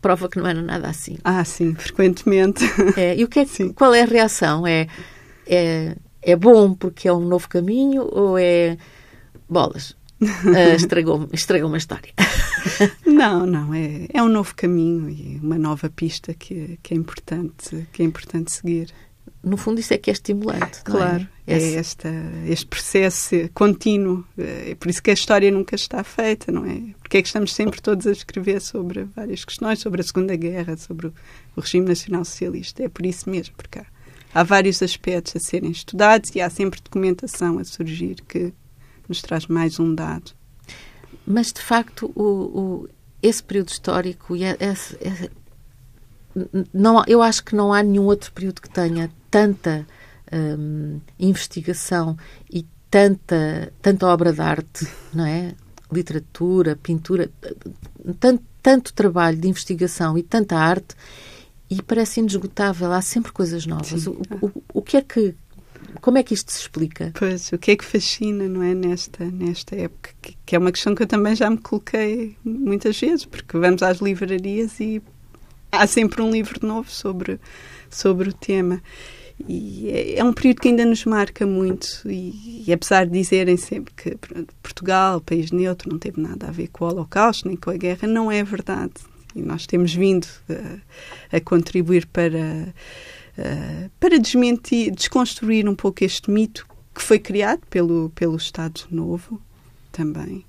prova 0.00 0.28
que 0.28 0.38
não 0.38 0.46
era 0.46 0.60
nada 0.60 0.88
assim. 0.88 1.18
Ah, 1.24 1.44
sim, 1.44 1.74
frequentemente. 1.74 2.64
É, 2.96 3.16
e 3.16 3.24
o 3.24 3.28
que 3.28 3.40
é, 3.40 3.46
qual 3.74 3.94
é 3.94 4.02
a 4.02 4.06
reação? 4.06 4.66
É, 4.66 4.86
é, 5.46 5.96
é 6.22 6.36
bom 6.36 6.74
porque 6.74 7.08
é 7.08 7.12
um 7.12 7.26
novo 7.26 7.48
caminho 7.48 8.08
ou 8.10 8.38
é 8.38 8.76
bolas? 9.48 9.96
Uh, 10.44 10.76
estragou, 10.76 11.28
estragou 11.32 11.68
uma 11.68 11.78
história. 11.78 12.12
não, 13.06 13.46
não, 13.46 13.72
é, 13.72 14.06
é 14.12 14.22
um 14.22 14.28
novo 14.28 14.54
caminho 14.54 15.08
e 15.08 15.40
uma 15.42 15.56
nova 15.58 15.88
pista 15.88 16.34
que, 16.34 16.78
que, 16.82 16.92
é, 16.92 16.96
importante, 16.96 17.88
que 17.90 18.02
é 18.02 18.04
importante 18.04 18.52
seguir 18.52 18.92
no 19.42 19.56
fundo, 19.56 19.80
isso 19.80 19.94
é 19.94 19.98
que 19.98 20.10
é 20.10 20.12
estimulante. 20.12 20.82
Claro, 20.84 21.26
é? 21.46 21.54
é 21.54 21.74
esta, 21.74 22.10
este 22.46 22.66
processo 22.66 23.36
contínuo. 23.54 24.24
É 24.36 24.74
por 24.74 24.90
isso 24.90 25.02
que 25.02 25.10
a 25.10 25.14
história 25.14 25.50
nunca 25.50 25.74
está 25.74 26.04
feita, 26.04 26.52
não 26.52 26.66
é? 26.66 26.78
Porque 27.00 27.18
é 27.18 27.22
que 27.22 27.28
estamos 27.28 27.54
sempre 27.54 27.80
todos 27.80 28.06
a 28.06 28.12
escrever 28.12 28.60
sobre 28.60 29.04
várias 29.16 29.44
questões, 29.44 29.78
sobre 29.78 30.02
a 30.02 30.04
Segunda 30.04 30.36
Guerra, 30.36 30.76
sobre 30.76 31.06
o, 31.06 31.14
o 31.56 31.60
regime 31.60 31.86
nacional 31.86 32.24
socialista. 32.24 32.82
É 32.82 32.88
por 32.88 33.06
isso 33.06 33.30
mesmo, 33.30 33.54
porque 33.56 33.78
há, 33.78 33.86
há 34.34 34.42
vários 34.42 34.82
aspectos 34.82 35.34
a 35.36 35.40
serem 35.40 35.70
estudados 35.70 36.30
e 36.34 36.40
há 36.40 36.50
sempre 36.50 36.80
documentação 36.82 37.58
a 37.58 37.64
surgir 37.64 38.16
que 38.28 38.52
nos 39.10 39.20
traz 39.20 39.46
mais 39.46 39.78
um 39.78 39.94
dado. 39.94 40.32
Mas, 41.26 41.52
de 41.52 41.60
facto, 41.60 42.10
o, 42.14 42.22
o 42.22 42.88
esse 43.22 43.42
período 43.42 43.68
histórico 43.68 44.34
e 44.34 44.42
não, 46.72 47.02
eu 47.06 47.20
acho 47.22 47.44
que 47.44 47.54
não 47.54 47.72
há 47.72 47.82
nenhum 47.82 48.04
outro 48.04 48.32
período 48.32 48.62
que 48.62 48.70
tenha 48.70 49.10
tanta 49.30 49.86
hum, 50.32 51.00
investigação 51.18 52.16
e 52.50 52.64
tanta, 52.90 53.72
tanta 53.82 54.06
obra 54.06 54.32
de 54.32 54.40
arte, 54.40 54.86
não 55.12 55.26
é? 55.26 55.54
Literatura, 55.92 56.76
pintura, 56.76 57.28
tanto, 58.18 58.44
tanto 58.62 58.92
trabalho 58.92 59.36
de 59.36 59.48
investigação 59.48 60.16
e 60.16 60.22
tanta 60.22 60.56
arte 60.56 60.94
e 61.68 61.82
parece 61.82 62.20
inesgotável. 62.20 62.92
Há 62.92 63.02
sempre 63.02 63.32
coisas 63.32 63.66
novas. 63.66 64.06
O, 64.06 64.22
o, 64.40 64.62
o, 64.74 64.82
que 64.82 64.96
é 64.96 65.02
que 65.02 65.34
como 66.00 66.18
é 66.18 66.22
que 66.22 66.34
isto 66.34 66.52
se 66.52 66.60
explica? 66.60 67.12
Pois, 67.18 67.52
o 67.52 67.58
que 67.58 67.72
é 67.72 67.76
que 67.76 67.84
fascina, 67.84 68.48
não 68.48 68.62
é, 68.62 68.74
nesta, 68.74 69.24
nesta 69.24 69.76
época? 69.76 70.10
Que, 70.20 70.36
que, 70.44 70.56
é 70.56 70.58
uma 70.58 70.72
questão 70.72 70.94
que 70.94 71.02
eu 71.02 71.06
também 71.06 71.34
já 71.34 71.50
me 71.50 71.58
coloquei 71.58 72.36
muitas 72.44 72.98
vezes, 72.98 73.24
porque 73.24 73.58
vamos 73.58 73.82
às 73.82 73.98
livrarias 73.98 74.78
e 74.80 75.02
há 75.72 75.86
sempre 75.86 76.22
um 76.22 76.30
livro 76.30 76.66
novo 76.66 76.90
sobre, 76.90 77.40
sobre 77.90 78.28
o 78.28 78.32
tema. 78.32 78.82
E 79.48 79.90
é, 79.90 80.18
é 80.18 80.24
um 80.24 80.32
período 80.32 80.60
que 80.60 80.68
ainda 80.68 80.84
nos 80.84 81.04
marca 81.04 81.46
muito, 81.46 82.02
e, 82.06 82.64
e, 82.66 82.72
apesar 82.72 83.06
de 83.06 83.12
dizerem 83.12 83.56
sempre 83.56 83.92
que 83.94 84.16
Portugal, 84.62 85.20
país 85.20 85.50
neutro, 85.50 85.90
não 85.90 85.98
teve 85.98 86.20
nada 86.20 86.48
a 86.48 86.50
ver 86.50 86.68
com 86.68 86.84
o 86.84 86.88
Holocausto 86.88 87.48
nem 87.48 87.56
com 87.56 87.70
a 87.70 87.76
guerra, 87.76 88.06
não 88.06 88.30
é 88.30 88.42
verdade. 88.44 88.92
E 89.34 89.40
nós 89.40 89.66
temos 89.66 89.94
vindo 89.94 90.26
a, 90.48 91.36
a 91.36 91.40
contribuir 91.40 92.06
para 92.06 92.74
eh, 93.42 93.88
para 93.98 94.18
desmentir, 94.18 94.90
desconstruir 94.90 95.66
um 95.66 95.74
pouco 95.74 96.04
este 96.04 96.30
mito 96.30 96.66
que 96.94 97.00
foi 97.00 97.18
criado 97.18 97.62
pelo, 97.70 98.10
pelo 98.10 98.36
Estado 98.36 98.82
Novo 98.90 99.40
também. 99.90 100.44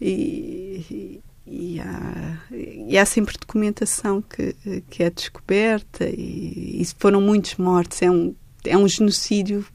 E, 0.00 1.20
e, 1.44 1.80
há, 1.80 2.38
e 2.52 2.96
há 2.96 3.04
sempre 3.04 3.36
documentação 3.38 4.22
que, 4.22 4.54
que 4.88 5.02
é 5.02 5.10
descoberta 5.10 6.04
e, 6.04 6.80
e 6.80 6.86
foram 6.96 7.20
muitos 7.20 7.56
mortos. 7.56 8.00
É 8.02 8.10
um, 8.10 8.34
é 8.64 8.76
um 8.76 8.86
genocídio, 8.86 9.66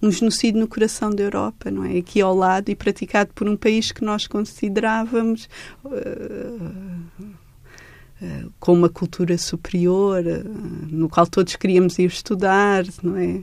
um 0.00 0.10
genocídio 0.10 0.60
no 0.60 0.68
coração 0.68 1.10
da 1.10 1.22
Europa, 1.22 1.70
não 1.70 1.84
é? 1.84 1.98
Aqui 1.98 2.22
ao 2.22 2.34
lado 2.34 2.70
e 2.70 2.74
praticado 2.74 3.30
por 3.34 3.46
um 3.46 3.56
país 3.56 3.92
que 3.92 4.02
nós 4.02 4.26
considerávamos 4.26 5.50
uh, 5.84 7.43
com 8.60 8.72
uma 8.72 8.88
cultura 8.88 9.36
superior, 9.36 10.24
uh, 10.24 10.86
no 10.90 11.08
qual 11.08 11.26
todos 11.26 11.56
queríamos 11.56 11.98
ir 11.98 12.06
estudar, 12.06 12.84
não 13.02 13.16
é? 13.16 13.40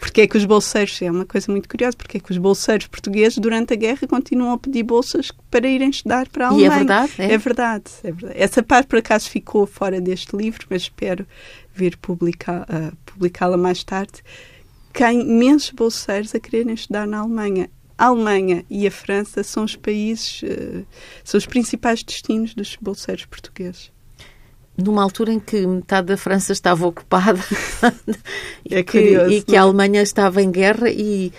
Porque 0.00 0.22
é 0.22 0.26
que 0.26 0.36
os 0.36 0.44
bolseiros, 0.44 1.00
é 1.02 1.10
uma 1.10 1.26
coisa 1.26 1.50
muito 1.50 1.68
curiosa, 1.68 1.96
porque 1.96 2.16
é 2.16 2.20
que 2.20 2.30
os 2.30 2.38
bolseiros 2.38 2.86
portugueses 2.86 3.38
durante 3.38 3.74
a 3.74 3.76
guerra 3.76 4.06
continuam 4.08 4.52
a 4.52 4.58
pedir 4.58 4.82
bolsas 4.82 5.30
para 5.50 5.68
irem 5.68 5.90
estudar 5.90 6.28
para 6.28 6.46
a 6.46 6.48
Alemanha? 6.48 6.70
E 6.70 6.72
é 6.72 6.76
verdade? 6.78 7.12
É? 7.18 7.32
é 7.32 7.38
verdade, 7.38 7.90
é 8.04 8.12
verdade. 8.12 8.40
Essa 8.40 8.62
parte 8.62 8.86
por 8.86 8.98
acaso 8.98 9.28
ficou 9.28 9.66
fora 9.66 10.00
deste 10.00 10.34
livro, 10.36 10.66
mas 10.70 10.82
espero 10.82 11.26
vir 11.74 11.96
publicar, 11.96 12.62
uh, 12.62 12.96
publicá-la 13.04 13.56
mais 13.56 13.84
tarde. 13.84 14.22
Que 14.92 15.04
há 15.04 15.12
imensos 15.12 15.70
bolseiros 15.70 16.34
a 16.34 16.40
quererem 16.40 16.74
estudar 16.74 17.06
na 17.06 17.18
Alemanha. 17.18 17.68
A 17.96 18.06
Alemanha 18.06 18.64
e 18.70 18.86
a 18.86 18.90
França 18.90 19.42
são 19.42 19.64
os 19.64 19.76
países, 19.76 20.42
uh, 20.42 20.86
são 21.24 21.36
os 21.36 21.46
principais 21.46 22.02
destinos 22.02 22.54
dos 22.54 22.76
bolseiros 22.80 23.26
portugueses 23.26 23.90
numa 24.78 25.02
altura 25.02 25.32
em 25.32 25.40
que 25.40 25.66
metade 25.66 26.06
da 26.06 26.16
França 26.16 26.52
estava 26.52 26.86
ocupada 26.86 27.40
é 28.70 28.82
que, 28.84 29.02
curioso, 29.02 29.32
e 29.32 29.42
que 29.42 29.56
a 29.56 29.58
é? 29.58 29.62
Alemanha 29.62 30.00
estava 30.00 30.40
em 30.40 30.50
guerra 30.50 30.88
e 30.88 31.32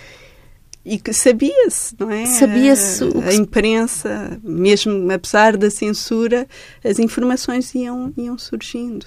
e 0.82 0.98
que 0.98 1.12
sabia-se, 1.12 1.94
não 1.98 2.10
é? 2.10 2.24
Sabia-se. 2.24 3.04
A, 3.04 3.28
a 3.28 3.34
imprensa, 3.34 4.40
mesmo 4.42 5.12
apesar 5.12 5.56
da 5.56 5.70
censura, 5.70 6.48
as 6.82 6.98
informações 6.98 7.74
iam, 7.74 8.12
iam 8.16 8.38
surgindo. 8.38 9.06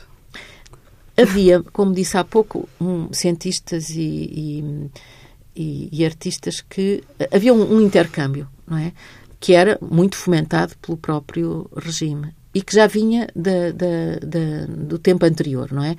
Havia, 1.17 1.63
como 1.63 1.93
disse 1.93 2.15
há 2.15 2.23
pouco, 2.23 2.69
um, 2.79 3.11
cientistas 3.11 3.89
e, 3.89 3.99
e, 4.01 4.89
e, 5.55 5.89
e, 5.91 6.05
artistas 6.05 6.61
que. 6.61 7.03
Havia 7.31 7.53
um, 7.53 7.77
um 7.77 7.81
intercâmbio, 7.81 8.47
não 8.67 8.77
é? 8.77 8.93
Que 9.39 9.53
era 9.53 9.77
muito 9.81 10.15
fomentado 10.15 10.77
pelo 10.77 10.95
próprio 10.95 11.67
regime 11.75 12.35
e 12.53 12.61
que 12.61 12.75
já 12.75 12.87
vinha 12.87 13.27
da, 13.35 13.71
da, 13.71 14.19
da, 14.21 14.65
do 14.67 14.99
tempo 14.99 15.25
anterior, 15.25 15.71
não 15.71 15.83
é? 15.83 15.95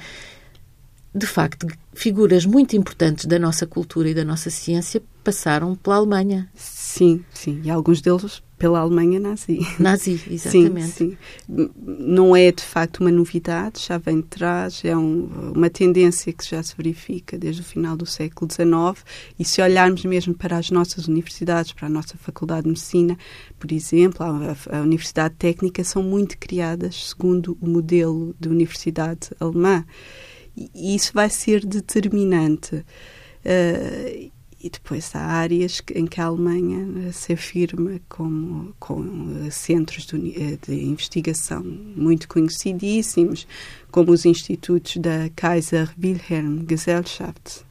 De 1.14 1.27
facto, 1.27 1.67
figuras 1.93 2.45
muito 2.45 2.77
importantes 2.77 3.27
da 3.27 3.38
nossa 3.38 3.67
cultura 3.67 4.09
e 4.09 4.14
da 4.14 4.25
nossa 4.25 4.51
ciência 4.51 5.03
passaram 5.23 5.75
pela 5.77 5.97
Alemanha. 5.97 6.49
Sim, 6.55 7.25
sim. 7.33 7.61
E 7.64 7.71
alguns 7.71 8.01
deles 8.01 8.43
pela 8.64 8.81
Alemanha 8.81 9.20
nazi. 9.20 9.59
Nazi, 9.79 10.18
exatamente. 10.31 10.87
Sim, 10.87 11.18
sim. 11.46 11.70
Não 11.77 12.35
é 12.35 12.50
de 12.50 12.62
facto 12.62 13.00
uma 13.00 13.11
novidade, 13.11 13.85
já 13.87 13.98
vem 13.98 14.22
de 14.22 14.27
trás, 14.27 14.83
é 14.83 14.96
um, 14.96 15.53
uma 15.55 15.68
tendência 15.68 16.33
que 16.33 16.48
já 16.48 16.62
se 16.62 16.74
verifica 16.74 17.37
desde 17.37 17.61
o 17.61 17.64
final 17.64 17.94
do 17.94 18.07
século 18.07 18.50
XIX. 18.50 19.05
E 19.38 19.44
se 19.44 19.61
olharmos 19.61 20.03
mesmo 20.07 20.33
para 20.33 20.57
as 20.57 20.70
nossas 20.70 21.09
universidades, 21.09 21.74
para 21.74 21.88
a 21.88 21.90
nossa 21.90 22.16
Faculdade 22.16 22.62
de 22.62 22.68
Medicina, 22.68 23.18
por 23.59 23.70
exemplo, 23.70 24.24
a, 24.24 24.79
a 24.79 24.81
Universidade 24.81 25.35
Técnica, 25.35 25.85
são 25.85 26.03
muito 26.03 26.38
criadas 26.38 27.11
segundo 27.11 27.59
o 27.61 27.68
modelo 27.68 28.35
de 28.40 28.48
universidade 28.48 29.29
alemã. 29.38 29.85
E 30.57 30.94
isso 30.94 31.12
vai 31.12 31.29
ser 31.29 31.66
determinante. 31.66 32.77
Uh, 32.77 34.33
e 34.64 34.70
depois 34.70 35.14
há 35.14 35.20
áreas 35.20 35.83
em 35.94 36.07
que 36.07 36.22
a 36.22 36.24
Alemanha 36.24 37.12
se 37.12 37.35
afirma 37.35 38.00
como 38.09 38.74
com 38.81 39.05
centros 39.50 40.07
de, 40.07 40.57
de, 40.57 40.85
investigação 40.87 41.62
muito 41.62 42.27
conhecidíssimos, 42.27 43.46
como 43.90 44.11
os 44.11 44.24
institutos 44.24 44.96
da 44.96 45.29
Kaiser 45.37 45.92
Wilhelm 46.03 46.64
Gesellschaft, 46.66 47.62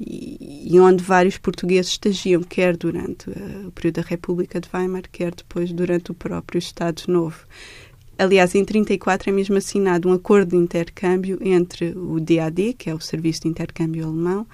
e, 0.00 0.74
e 0.74 0.80
onde 0.80 1.04
vários 1.04 1.38
portugueses 1.38 1.92
estagiam, 1.92 2.42
quer 2.42 2.76
durante 2.76 3.30
o 3.64 3.70
período 3.70 4.02
da 4.02 4.02
República 4.02 4.60
de 4.60 4.68
Weimar, 4.74 5.04
quer 5.12 5.32
depois 5.32 5.72
durante 5.72 6.10
o 6.10 6.14
próprio 6.14 6.58
Estado 6.58 7.02
Novo. 7.06 7.46
Aliás, 8.18 8.56
em 8.56 8.64
34 8.64 9.30
é 9.30 9.32
mesmo 9.32 9.56
assinado 9.56 10.08
um 10.08 10.12
acordo 10.12 10.50
de 10.50 10.56
intercâmbio 10.56 11.38
entre 11.40 11.96
o 11.96 12.18
DAD, 12.18 12.72
que 12.72 12.90
é 12.90 12.94
o 12.94 13.00
Serviço 13.00 13.42
de 13.42 13.48
Intercâmbio 13.48 14.04
Alemão, 14.04 14.44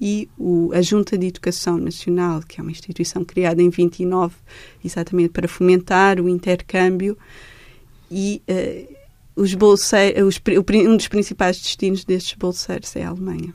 e 0.00 0.28
o, 0.38 0.70
a 0.72 0.80
Junta 0.80 1.18
de 1.18 1.26
Educação 1.26 1.76
Nacional, 1.76 2.40
que 2.40 2.58
é 2.58 2.62
uma 2.62 2.70
instituição 2.70 3.22
criada 3.24 3.60
em 3.60 3.68
29, 3.68 4.34
exatamente 4.82 5.28
para 5.28 5.46
fomentar 5.46 6.18
o 6.18 6.28
intercâmbio 6.28 7.18
e 8.10 8.42
uh, 8.48 8.96
os 9.36 9.54
bolseiros, 9.54 10.40
os, 10.46 10.66
um 10.86 10.96
dos 10.96 11.08
principais 11.08 11.58
destinos 11.58 12.04
destes 12.04 12.36
bolseiros 12.36 12.96
é 12.96 13.04
a 13.04 13.10
Alemanha. 13.10 13.52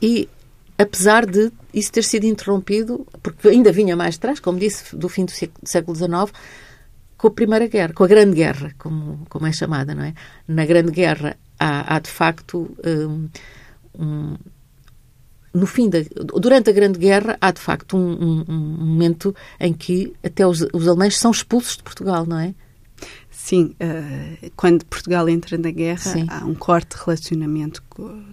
E 0.00 0.28
apesar 0.76 1.24
de 1.24 1.50
isso 1.72 1.90
ter 1.90 2.04
sido 2.04 2.24
interrompido, 2.24 3.06
porque 3.22 3.48
ainda 3.48 3.72
vinha 3.72 3.96
mais 3.96 4.16
atrás, 4.16 4.38
como 4.38 4.58
disse, 4.58 4.94
do 4.94 5.08
fim 5.08 5.24
do 5.24 5.32
século 5.64 5.96
XIX, 5.96 6.32
com 7.16 7.28
a 7.28 7.30
Primeira 7.30 7.66
Guerra, 7.66 7.94
com 7.94 8.04
a 8.04 8.06
Grande 8.06 8.36
Guerra, 8.36 8.74
como, 8.78 9.24
como 9.28 9.46
é 9.46 9.52
chamada, 9.52 9.94
não 9.94 10.04
é? 10.04 10.14
Na 10.46 10.66
Grande 10.66 10.92
Guerra 10.92 11.36
há, 11.58 11.96
há 11.96 11.98
de 11.98 12.10
facto 12.10 12.76
um, 12.84 13.28
um 13.98 14.36
no 15.54 15.66
fim 15.66 15.88
da, 15.88 15.98
durante 16.40 16.68
a 16.68 16.72
Grande 16.72 16.98
Guerra 16.98 17.38
há 17.40 17.52
de 17.52 17.60
facto 17.60 17.96
um, 17.96 18.12
um, 18.12 18.44
um 18.48 18.86
momento 18.86 19.34
em 19.60 19.72
que 19.72 20.12
até 20.22 20.44
os, 20.44 20.66
os, 20.72 20.88
alemães 20.88 21.16
são 21.16 21.30
expulsos 21.30 21.76
de 21.76 21.84
Portugal, 21.84 22.26
não 22.26 22.38
é? 22.38 22.54
Sim, 23.30 23.74
uh, 23.74 24.50
quando 24.56 24.84
Portugal 24.86 25.28
entra 25.28 25.58
na 25.58 25.70
guerra 25.70 25.98
Sim. 25.98 26.26
há 26.28 26.44
um 26.44 26.54
corte 26.54 26.96
relacionamento 26.96 27.82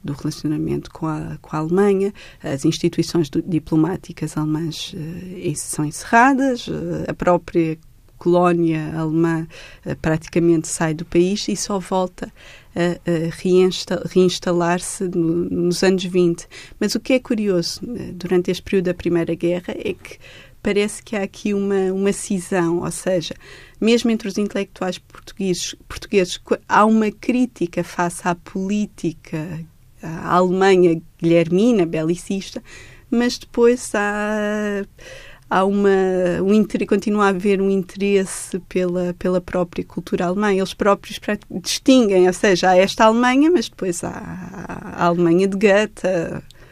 do 0.04 0.14
relacionamento 0.14 0.90
com 0.90 1.06
a, 1.06 1.38
com 1.42 1.56
a 1.56 1.60
Alemanha, 1.60 2.14
as 2.42 2.64
instituições 2.64 3.30
do, 3.30 3.42
diplomáticas 3.42 4.38
alemãs 4.38 4.94
uh, 4.94 5.56
são 5.56 5.84
encerradas, 5.84 6.68
uh, 6.68 7.04
a 7.08 7.14
própria 7.14 7.78
colónia 8.22 8.94
alemã 8.96 9.48
praticamente 10.00 10.68
sai 10.68 10.94
do 10.94 11.04
país 11.06 11.48
e 11.48 11.56
só 11.56 11.80
volta 11.80 12.32
a, 12.76 14.06
reinstalar-se 14.14 15.06
no, 15.10 15.50
nos 15.50 15.84
anos 15.84 16.04
20. 16.04 16.48
Mas 16.80 16.94
o 16.94 17.00
que 17.00 17.14
é 17.14 17.20
curioso 17.20 17.82
eh, 17.84 18.12
durante 18.14 18.52
este 18.52 18.62
período 18.62 18.86
da 18.86 18.94
Primeira 18.94 19.34
Guerra 19.34 19.74
é 19.76 19.94
que 19.94 20.20
parece 20.62 21.02
que 21.02 21.16
há 21.16 21.24
aqui 21.24 21.54
uma, 21.54 21.92
uma 21.92 22.14
cisão, 22.14 22.82
ou 22.82 22.92
seja, 22.92 23.34
mesmo 23.80 24.12
entre 24.12 24.28
os 24.28 24.38
intelectuais 24.38 25.00
portugueses, 25.00 25.76
portugueses 25.90 26.40
há 26.70 26.86
uma 26.86 27.10
crítica 27.12 27.84
face 27.84 28.22
à 28.28 28.36
política 28.36 29.66
à 30.02 30.36
Alemanha 30.36 31.02
guilhermina, 31.20 31.86
belicista, 31.86 32.62
mas 33.10 33.38
depois 33.38 33.92
há 33.94 34.86
há 35.52 35.66
uma, 35.66 35.90
um, 36.42 36.66
continua 36.88 37.26
a 37.26 37.28
haver 37.28 37.62
um 37.62 37.70
interesse 37.70 38.58
pela, 38.70 39.14
pela 39.20 39.42
própria 39.42 39.84
cultura 39.84 40.28
alemã. 40.28 40.54
Eles 40.54 40.74
próprios 40.74 41.20
distinguem, 41.62 42.26
ou 42.26 42.34
seja, 42.34 42.70
há 42.70 42.78
esta 42.78 43.04
Alemanha, 43.04 43.52
mas 43.52 43.68
depois 43.68 44.02
há 44.02 44.94
a 44.96 45.06
Alemanha 45.06 45.50
de 45.50 45.58
Goethe. 45.58 46.08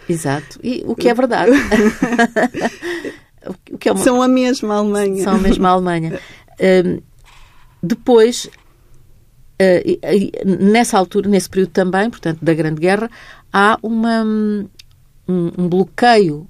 Exato, 0.08 0.58
e 0.64 0.82
o 0.88 0.96
que 0.96 1.10
é 1.10 1.14
verdade. 1.14 1.52
o 3.70 3.78
que 3.78 3.90
é 3.90 3.92
uma... 3.92 4.02
São 4.02 4.22
a 4.22 4.30
mesma 4.30 4.76
Alemanha. 4.76 5.26
São 5.26 5.36
a 5.36 5.40
mesma 5.40 5.70
Alemanha. 5.70 6.18
Um, 6.62 7.02
depois, 7.84 8.50
nessa 10.46 10.98
altura, 10.98 11.28
nesse 11.28 11.50
período 11.50 11.72
também, 11.72 12.10
portanto, 12.10 12.40
da 12.42 12.54
Grande 12.54 12.80
Guerra, 12.80 13.12
há 13.52 13.78
uma, 13.84 14.24
um, 14.24 14.70
um 15.28 15.68
bloqueio 15.68 16.48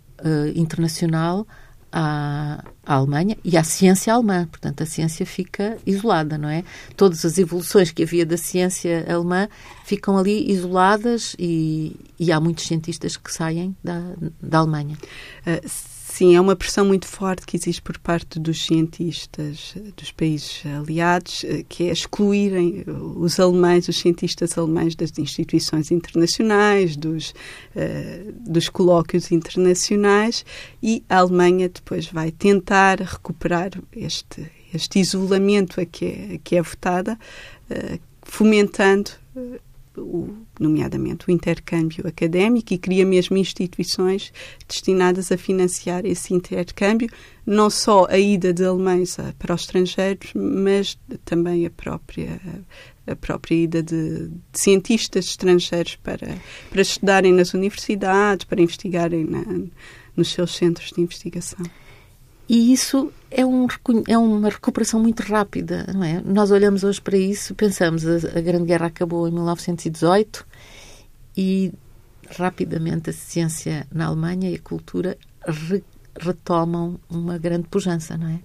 internacional 0.53 1.47
à, 1.91 2.63
à, 2.85 2.95
Alemanha 2.95 3.37
e 3.43 3.57
à 3.57 3.63
ciência 3.63 4.13
alemã. 4.13 4.47
Portanto, 4.47 4.81
a 4.81 4.85
ciência 4.85 5.25
fica 5.25 5.77
isolada, 5.85 6.37
não 6.37 6.49
é? 6.49 6.63
Todas 6.95 7.25
as 7.25 7.37
evoluções 7.37 7.91
que 7.91 8.03
havia 8.03 8.25
da 8.25 8.37
ciência 8.37 9.05
alemã 9.07 9.47
ficam 9.85 10.17
ali 10.17 10.51
isoladas 10.51 11.35
e, 11.39 11.95
e 12.19 12.31
há 12.31 12.39
muitos 12.39 12.65
cientistas 12.65 13.17
que 13.17 13.33
saem 13.33 13.75
da, 13.83 14.01
da 14.41 14.59
Alemanha. 14.59 14.97
Uh, 15.45 15.88
Sim, 16.19 16.35
é 16.35 16.41
uma 16.41 16.53
pressão 16.53 16.83
muito 16.83 17.07
forte 17.07 17.47
que 17.47 17.55
existe 17.55 17.81
por 17.81 17.97
parte 17.97 18.41
dos 18.41 18.65
cientistas 18.65 19.73
dos 19.95 20.11
países 20.11 20.63
aliados, 20.65 21.45
eh, 21.45 21.63
que 21.63 21.85
é 21.85 21.93
excluírem 21.93 22.83
os 23.15 23.39
alemães, 23.39 23.87
os 23.87 23.97
cientistas 23.97 24.57
alemães 24.57 24.95
das 24.95 25.17
instituições 25.17 25.91
internacionais, 25.91 26.97
dos, 26.97 27.29
uh, 27.29 28.33
dos 28.33 28.67
colóquios 28.67 29.31
internacionais, 29.31 30.43
e 30.83 31.05
a 31.07 31.19
Alemanha 31.19 31.69
depois 31.69 32.07
vai 32.07 32.31
tentar 32.31 32.99
recuperar 32.99 33.71
este, 33.95 34.51
este 34.73 34.99
isolamento 34.99 35.79
a 35.79 35.85
que 35.85 36.05
é, 36.05 36.35
a 36.35 36.37
que 36.39 36.57
é 36.57 36.61
votada, 36.61 37.17
uh, 37.71 37.99
fomentando 38.23 39.11
o, 39.99 40.35
nomeadamente 40.59 41.27
o 41.27 41.31
intercâmbio 41.31 42.07
académico, 42.07 42.73
e 42.73 42.77
cria 42.77 43.05
mesmo 43.05 43.37
instituições 43.37 44.31
destinadas 44.67 45.31
a 45.31 45.37
financiar 45.37 46.05
esse 46.05 46.33
intercâmbio, 46.33 47.09
não 47.45 47.69
só 47.69 48.05
a 48.09 48.17
ida 48.17 48.53
de 48.53 48.63
alemães 48.63 49.17
para 49.37 49.53
os 49.53 49.61
estrangeiros, 49.61 50.31
mas 50.33 50.97
também 51.25 51.65
a 51.65 51.69
própria 51.69 52.39
a 53.07 53.15
própria 53.15 53.55
ida 53.55 53.81
de, 53.81 54.27
de 54.27 54.59
cientistas 54.59 55.25
estrangeiros 55.25 55.95
para, 55.95 56.37
para 56.69 56.81
estudarem 56.81 57.33
nas 57.33 57.53
universidades, 57.53 58.45
para 58.45 58.61
investigarem 58.61 59.25
na, 59.25 59.43
nos 60.15 60.31
seus 60.31 60.55
centros 60.55 60.91
de 60.91 61.01
investigação. 61.01 61.65
E 62.49 62.73
isso 62.73 63.13
é, 63.29 63.45
um, 63.45 63.67
é 64.07 64.17
uma 64.17 64.49
recuperação 64.49 64.99
muito 64.99 65.21
rápida, 65.21 65.85
não 65.93 66.03
é? 66.03 66.19
Nós 66.25 66.49
olhamos 66.49 66.83
hoje 66.83 66.99
para 66.99 67.15
isso, 67.15 67.53
pensamos, 67.53 68.03
a, 68.07 68.15
a 68.15 68.41
Grande 68.41 68.65
Guerra 68.65 68.87
acabou 68.87 69.27
em 69.27 69.31
1918 69.31 70.43
e 71.37 71.71
rapidamente 72.27 73.11
a 73.11 73.13
ciência 73.13 73.85
na 73.91 74.07
Alemanha 74.07 74.49
e 74.49 74.55
a 74.55 74.59
cultura 74.59 75.15
re, 75.45 75.83
retomam 76.19 76.99
uma 77.07 77.37
grande 77.37 77.67
pujança, 77.67 78.17
não 78.17 78.27
é? 78.29 78.39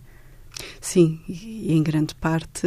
Sim, 0.80 1.20
e 1.28 1.72
em 1.72 1.82
grande 1.82 2.14
parte 2.14 2.66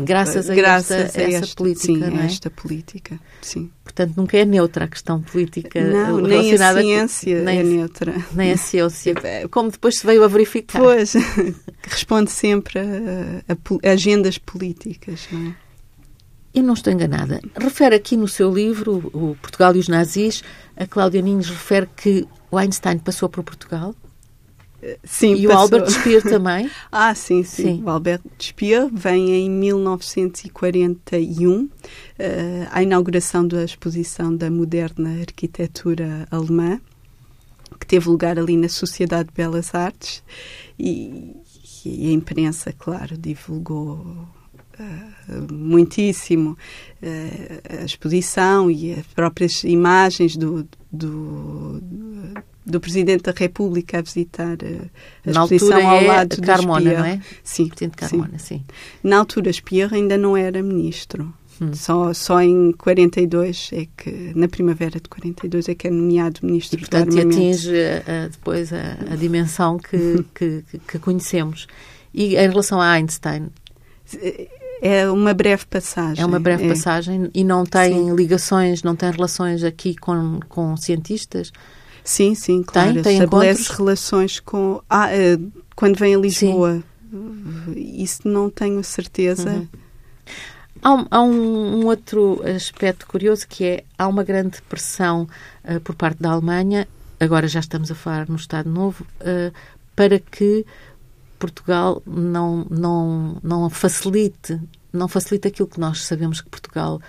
graças 0.00 0.50
a, 0.50 0.54
graças 0.54 0.90
esta, 0.90 1.20
a 1.20 1.22
essa 1.22 1.44
esta, 1.44 1.56
política, 1.56 2.10
sim, 2.10 2.18
é? 2.18 2.24
esta 2.26 2.50
política, 2.50 3.20
sim. 3.40 3.70
Portanto, 3.84 4.14
nunca 4.16 4.36
é 4.36 4.44
neutra 4.44 4.84
a 4.84 4.88
questão 4.88 5.22
política 5.22 5.80
não, 5.82 6.20
nem 6.20 6.52
a 6.52 6.74
ciência 6.74 7.38
com, 7.38 7.44
nem, 7.44 7.58
é 7.58 7.62
neutra. 7.62 8.14
Nem 8.32 8.52
a 8.52 8.56
ciência, 8.56 9.14
como 9.50 9.70
depois 9.70 9.98
se 9.98 10.06
veio 10.06 10.24
a 10.24 10.28
verificar. 10.28 10.80
Pois, 10.80 11.14
responde 11.82 12.30
sempre 12.30 12.78
a, 12.78 12.82
a, 13.52 13.88
a 13.88 13.92
agendas 13.92 14.36
políticas, 14.36 15.28
não 15.30 15.48
é? 15.48 15.54
Eu 16.52 16.64
não 16.64 16.74
estou 16.74 16.92
enganada. 16.92 17.40
Refere 17.56 17.94
aqui 17.94 18.16
no 18.16 18.26
seu 18.26 18.52
livro, 18.52 19.10
o 19.14 19.36
Portugal 19.40 19.74
e 19.76 19.78
os 19.78 19.86
Nazis, 19.86 20.42
a 20.76 20.84
Cláudia 20.84 21.22
Ninhos 21.22 21.48
refere 21.48 21.88
que 21.96 22.26
o 22.50 22.58
Einstein 22.58 22.98
passou 22.98 23.28
por 23.28 23.44
Portugal? 23.44 23.94
Sim, 25.04 25.34
e 25.34 25.46
passou. 25.46 25.56
o 25.56 25.62
Albert 25.62 25.90
Speer 25.90 26.22
também? 26.22 26.70
ah, 26.90 27.14
sim, 27.14 27.42
sim, 27.42 27.62
sim, 27.62 27.82
O 27.84 27.90
Albert 27.90 28.22
Speer 28.40 28.88
vem 28.90 29.30
em 29.30 29.50
1941, 29.50 31.64
uh, 31.64 31.70
à 32.70 32.82
inauguração 32.82 33.46
da 33.46 33.64
exposição 33.64 34.34
da 34.34 34.50
moderna 34.50 35.20
arquitetura 35.20 36.26
alemã, 36.30 36.80
que 37.78 37.86
teve 37.86 38.08
lugar 38.08 38.38
ali 38.38 38.56
na 38.56 38.68
Sociedade 38.68 39.28
de 39.28 39.34
Belas 39.34 39.74
Artes, 39.74 40.22
e, 40.78 41.36
e 41.84 42.08
a 42.08 42.12
imprensa, 42.12 42.74
claro, 42.76 43.16
divulgou 43.16 44.28
Uh, 44.80 45.52
muitíssimo 45.52 46.56
uh, 47.02 47.82
a 47.82 47.84
exposição 47.84 48.70
e 48.70 48.94
as 48.94 49.06
próprias 49.08 49.62
imagens 49.62 50.38
do, 50.38 50.66
do, 50.90 51.82
do 52.70 52.80
Presidente 52.80 53.22
da 53.22 53.32
República 53.36 53.98
a 53.98 54.02
visitar 54.02 54.56
eh, 54.62 54.88
a 55.26 55.32
Na 55.32 55.44
exposição 55.44 55.88
ao 55.88 55.96
é 55.96 56.06
lado 56.06 56.36
de 56.36 56.42
Carmona, 56.42 56.92
não 56.92 57.04
é? 57.04 57.20
Sim. 57.42 57.68
Presidente 57.68 57.96
Carmona, 57.96 58.38
sim. 58.38 58.58
sim. 58.58 58.64
Na 59.02 59.18
altura, 59.18 59.50
Espierre 59.50 59.96
ainda 59.96 60.16
não 60.16 60.36
era 60.36 60.62
ministro. 60.62 61.32
Hum. 61.60 61.74
Só, 61.74 62.14
só 62.14 62.40
em 62.40 62.72
42 62.72 63.70
é 63.72 63.86
que, 63.96 64.32
na 64.34 64.48
primavera 64.48 64.98
de 64.98 65.08
42, 65.08 65.68
é 65.68 65.74
que 65.74 65.88
é 65.88 65.90
nomeado 65.90 66.40
ministro 66.42 66.78
e, 66.78 66.80
portanto, 66.80 67.10
do 67.10 67.20
atinge 67.20 67.70
uh, 67.70 68.30
depois 68.30 68.72
a, 68.72 68.96
a 69.12 69.16
dimensão 69.16 69.76
que, 69.80 70.24
que, 70.34 70.64
que, 70.88 70.98
conhecemos. 70.98 71.66
E 72.14 72.36
em 72.36 72.48
relação 72.48 72.80
a 72.80 72.92
Einstein? 72.92 73.50
É 74.80 75.08
uma 75.10 75.34
breve 75.34 75.66
passagem. 75.66 76.22
É 76.22 76.26
uma 76.26 76.40
breve 76.40 76.64
é. 76.64 76.68
passagem 76.68 77.30
e 77.34 77.44
não 77.44 77.66
tem 77.66 77.92
Sim. 77.92 78.14
ligações, 78.14 78.82
não 78.82 78.96
tem 78.96 79.10
relações 79.10 79.62
aqui 79.62 79.94
com, 79.94 80.40
com 80.48 80.76
cientistas? 80.76 81.52
Sim, 82.10 82.34
sim, 82.34 82.64
claro. 82.64 82.94
Tem, 82.94 83.02
tem 83.02 83.18
Estabelece 83.18 83.60
encontros? 83.62 83.78
relações 83.78 84.40
com. 84.40 84.82
Ah, 84.90 85.08
uh, 85.10 85.52
quando 85.76 85.96
vem 85.96 86.16
a 86.16 86.18
Lisboa. 86.18 86.82
Sim. 87.08 87.72
Isso 87.76 88.26
não 88.26 88.50
tenho 88.50 88.82
certeza. 88.82 89.50
Uhum. 89.50 89.68
Há, 90.82 90.92
um, 90.92 91.06
há 91.08 91.22
um, 91.22 91.76
um, 91.76 91.86
outro 91.86 92.42
aspecto 92.44 93.06
curioso 93.06 93.46
que 93.46 93.64
é 93.64 93.84
há 93.96 94.08
uma 94.08 94.24
grande 94.24 94.60
pressão 94.62 95.28
uh, 95.64 95.78
por 95.82 95.94
parte 95.94 96.20
da 96.20 96.32
Alemanha, 96.32 96.88
agora 97.20 97.46
já 97.46 97.60
estamos 97.60 97.92
a 97.92 97.94
falar 97.94 98.28
no 98.28 98.36
Estado 98.36 98.68
Novo, 98.68 99.06
uh, 99.20 99.52
para 99.94 100.18
que 100.18 100.66
Portugal 101.38 102.02
não, 102.04 102.66
não, 102.68 103.38
não 103.40 103.70
facilite 103.70 104.60
não 104.92 105.06
facilite 105.06 105.46
aquilo 105.46 105.68
que 105.68 105.78
nós 105.78 106.04
sabemos 106.04 106.40
que 106.40 106.48
Portugal 106.48 107.00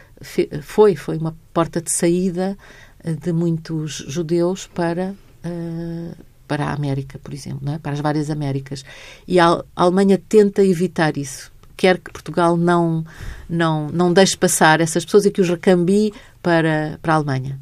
foi, 0.62 0.96
foi 0.96 1.18
uma 1.18 1.36
porta 1.54 1.82
de 1.82 1.92
saída 1.92 2.56
de 3.04 3.34
muitos 3.34 4.04
judeus 4.08 4.68
para, 4.68 5.16
uh, 5.46 6.16
para 6.48 6.66
a 6.66 6.74
América, 6.74 7.20
por 7.20 7.34
exemplo, 7.34 7.70
é? 7.70 7.80
para 7.80 7.94
as 7.94 8.00
várias 8.00 8.30
Américas. 8.30 8.84
E 9.28 9.40
a, 9.40 9.64
Alemanha 9.76 10.22
tenta 10.30 10.64
evitar 10.64 11.18
isso. 11.18 11.52
Quer 11.76 11.98
que 11.98 12.12
Portugal 12.12 12.58
não, 12.58 13.04
não, 13.50 13.88
não 13.90 14.14
deixe 14.14 14.38
passar 14.38 14.82
essas 14.82 15.04
pessoas 15.04 15.26
e 15.26 15.32
que 15.32 15.42
os 15.42 15.50
recambie 15.50 16.14
para, 16.42 17.00
para 17.02 17.14
a 17.14 17.16
Alemanha. 17.16 17.60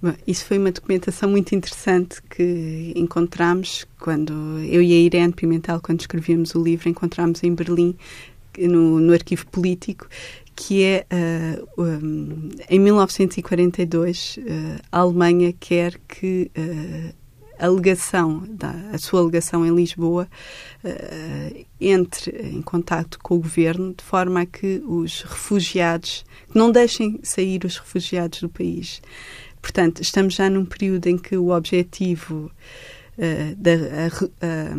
Bom, 0.00 0.14
isso 0.28 0.44
foi 0.44 0.58
uma 0.58 0.70
documentação 0.70 1.28
muito 1.28 1.56
interessante 1.56 2.22
que 2.30 2.92
encontramos 2.94 3.84
quando 3.98 4.32
eu 4.60 4.80
e 4.80 4.92
a 4.92 4.96
Irene 4.96 5.32
Pimentel, 5.32 5.80
quando 5.80 6.00
escrevíamos 6.00 6.54
o 6.54 6.62
livro, 6.62 6.88
encontramos 6.88 7.42
em 7.42 7.52
Berlim, 7.52 7.96
no, 8.56 9.00
no 9.00 9.12
arquivo 9.12 9.44
político, 9.46 10.06
que 10.58 10.82
é 10.82 11.06
uh, 11.12 11.80
um, 11.80 12.50
em 12.68 12.80
1942 12.80 14.38
uh, 14.38 14.42
a 14.90 14.98
Alemanha 14.98 15.52
quer 15.52 16.00
que 16.08 16.50
uh, 16.58 17.14
a 17.60 17.66
da, 18.50 18.74
a 18.92 18.98
sua 18.98 19.20
alegação 19.20 19.66
em 19.66 19.74
Lisboa, 19.74 20.28
entre 21.80 22.30
em 22.50 22.62
contato 22.62 23.18
com 23.20 23.34
o 23.34 23.40
governo 23.40 23.92
de 23.94 24.04
forma 24.04 24.42
a 24.42 24.46
que 24.46 24.80
os 24.86 25.22
refugiados, 25.22 26.24
que 26.52 26.56
não 26.56 26.70
deixem 26.70 27.18
sair 27.24 27.64
os 27.64 27.76
refugiados 27.76 28.42
do 28.42 28.48
país. 28.48 29.02
Portanto, 29.60 30.00
estamos 30.02 30.34
já 30.34 30.48
num 30.48 30.64
período 30.64 31.08
em 31.08 31.18
que 31.18 31.36
o 31.36 31.50
objetivo 31.50 32.48
da, 33.56 33.72
a, 34.06 34.76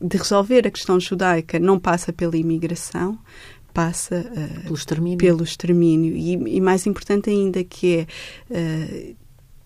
de 0.00 0.16
resolver 0.16 0.66
a 0.66 0.70
questão 0.70 0.98
judaica 0.98 1.60
não 1.60 1.78
passa 1.78 2.12
pela 2.12 2.36
imigração, 2.36 3.16
passa 3.72 4.20
uh, 4.20 4.60
pelo 4.62 4.74
extermínio, 4.74 5.18
pelo 5.18 5.44
extermínio. 5.44 6.16
E, 6.16 6.56
e, 6.56 6.60
mais 6.60 6.86
importante 6.86 7.30
ainda 7.30 7.62
que 7.64 7.98
é 7.98 8.06
uh, 8.50 9.16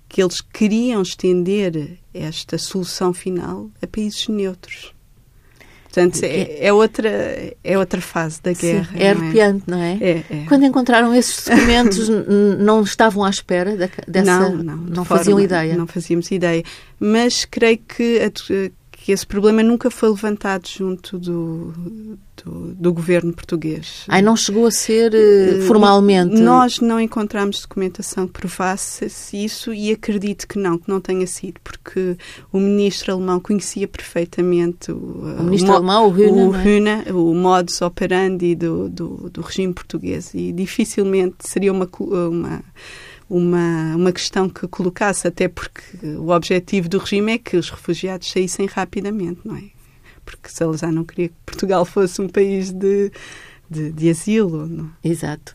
que 0.08 0.22
eles 0.22 0.40
queriam 0.40 1.02
estender 1.02 1.98
esta 2.12 2.56
solução 2.56 3.12
final 3.12 3.70
a 3.82 3.86
países 3.86 4.28
neutros. 4.28 4.94
Portanto, 5.94 6.24
é, 6.24 6.66
é, 6.66 6.72
outra, 6.72 7.08
é 7.62 7.78
outra 7.78 8.00
fase 8.00 8.42
da 8.42 8.52
guerra. 8.52 8.90
Sim, 8.92 8.98
é 8.98 9.10
arrepiante, 9.10 9.62
não 9.68 9.80
é? 9.80 9.94
Não 9.94 10.06
é? 10.06 10.10
é, 10.10 10.24
é. 10.28 10.44
Quando 10.48 10.64
encontraram 10.64 11.14
esses 11.14 11.44
documentos, 11.44 12.08
não 12.58 12.82
estavam 12.82 13.22
à 13.22 13.30
espera 13.30 13.76
dessa. 14.08 14.40
Não, 14.40 14.56
não. 14.56 14.76
Não 14.76 15.04
faziam 15.04 15.38
ideia. 15.38 15.76
Não 15.76 15.86
fazíamos 15.86 16.28
ideia. 16.32 16.64
Mas 16.98 17.44
creio 17.44 17.78
que, 17.78 18.18
que 19.04 19.12
esse 19.12 19.26
problema 19.26 19.62
nunca 19.62 19.90
foi 19.90 20.08
levantado 20.08 20.66
junto 20.66 21.18
do, 21.18 21.74
do, 22.42 22.74
do, 22.74 22.90
governo 22.90 23.34
português. 23.34 24.06
Ai, 24.08 24.22
não 24.22 24.34
chegou 24.34 24.64
a 24.66 24.70
ser 24.70 25.12
uh, 25.12 25.60
formalmente? 25.66 26.40
Nós 26.40 26.80
não 26.80 26.98
encontramos 26.98 27.60
documentação 27.60 28.26
que 28.26 28.32
provasse 28.32 29.04
isso 29.34 29.74
e 29.74 29.92
acredito 29.92 30.48
que 30.48 30.58
não, 30.58 30.78
que 30.78 30.88
não 30.88 31.02
tenha 31.02 31.26
sido, 31.26 31.60
porque 31.62 32.16
o 32.50 32.58
ministro 32.58 33.12
alemão 33.12 33.38
conhecia 33.40 33.86
perfeitamente 33.86 34.90
o, 34.90 34.96
o 35.38 35.42
ministro 35.42 35.72
o, 35.72 35.76
alemão, 35.76 36.08
o 36.08 36.10
Hühne, 36.10 37.02
o, 37.04 37.08
é? 37.10 37.12
o 37.12 37.34
modus 37.34 37.82
operandi 37.82 38.54
do, 38.54 38.88
do, 38.88 39.28
do 39.28 39.42
regime 39.42 39.74
português 39.74 40.32
e 40.32 40.50
dificilmente 40.50 41.36
seria 41.40 41.74
uma, 41.74 41.86
uma 42.00 42.64
uma, 43.28 43.96
uma 43.96 44.12
questão 44.12 44.48
que 44.48 44.66
colocasse, 44.68 45.26
até 45.26 45.48
porque 45.48 45.82
o 46.18 46.30
objetivo 46.30 46.88
do 46.88 46.98
regime 46.98 47.32
é 47.32 47.38
que 47.38 47.56
os 47.56 47.70
refugiados 47.70 48.30
saíssem 48.30 48.66
rapidamente, 48.66 49.40
não 49.44 49.56
é? 49.56 49.64
Porque 50.24 50.48
Salazar 50.48 50.92
não 50.92 51.04
queria 51.04 51.28
que 51.28 51.34
Portugal 51.44 51.84
fosse 51.84 52.20
um 52.20 52.28
país 52.28 52.70
de, 52.70 53.10
de, 53.68 53.92
de 53.92 54.10
asilo. 54.10 54.66
Não? 54.66 54.90
É? 55.02 55.08
Exato. 55.08 55.54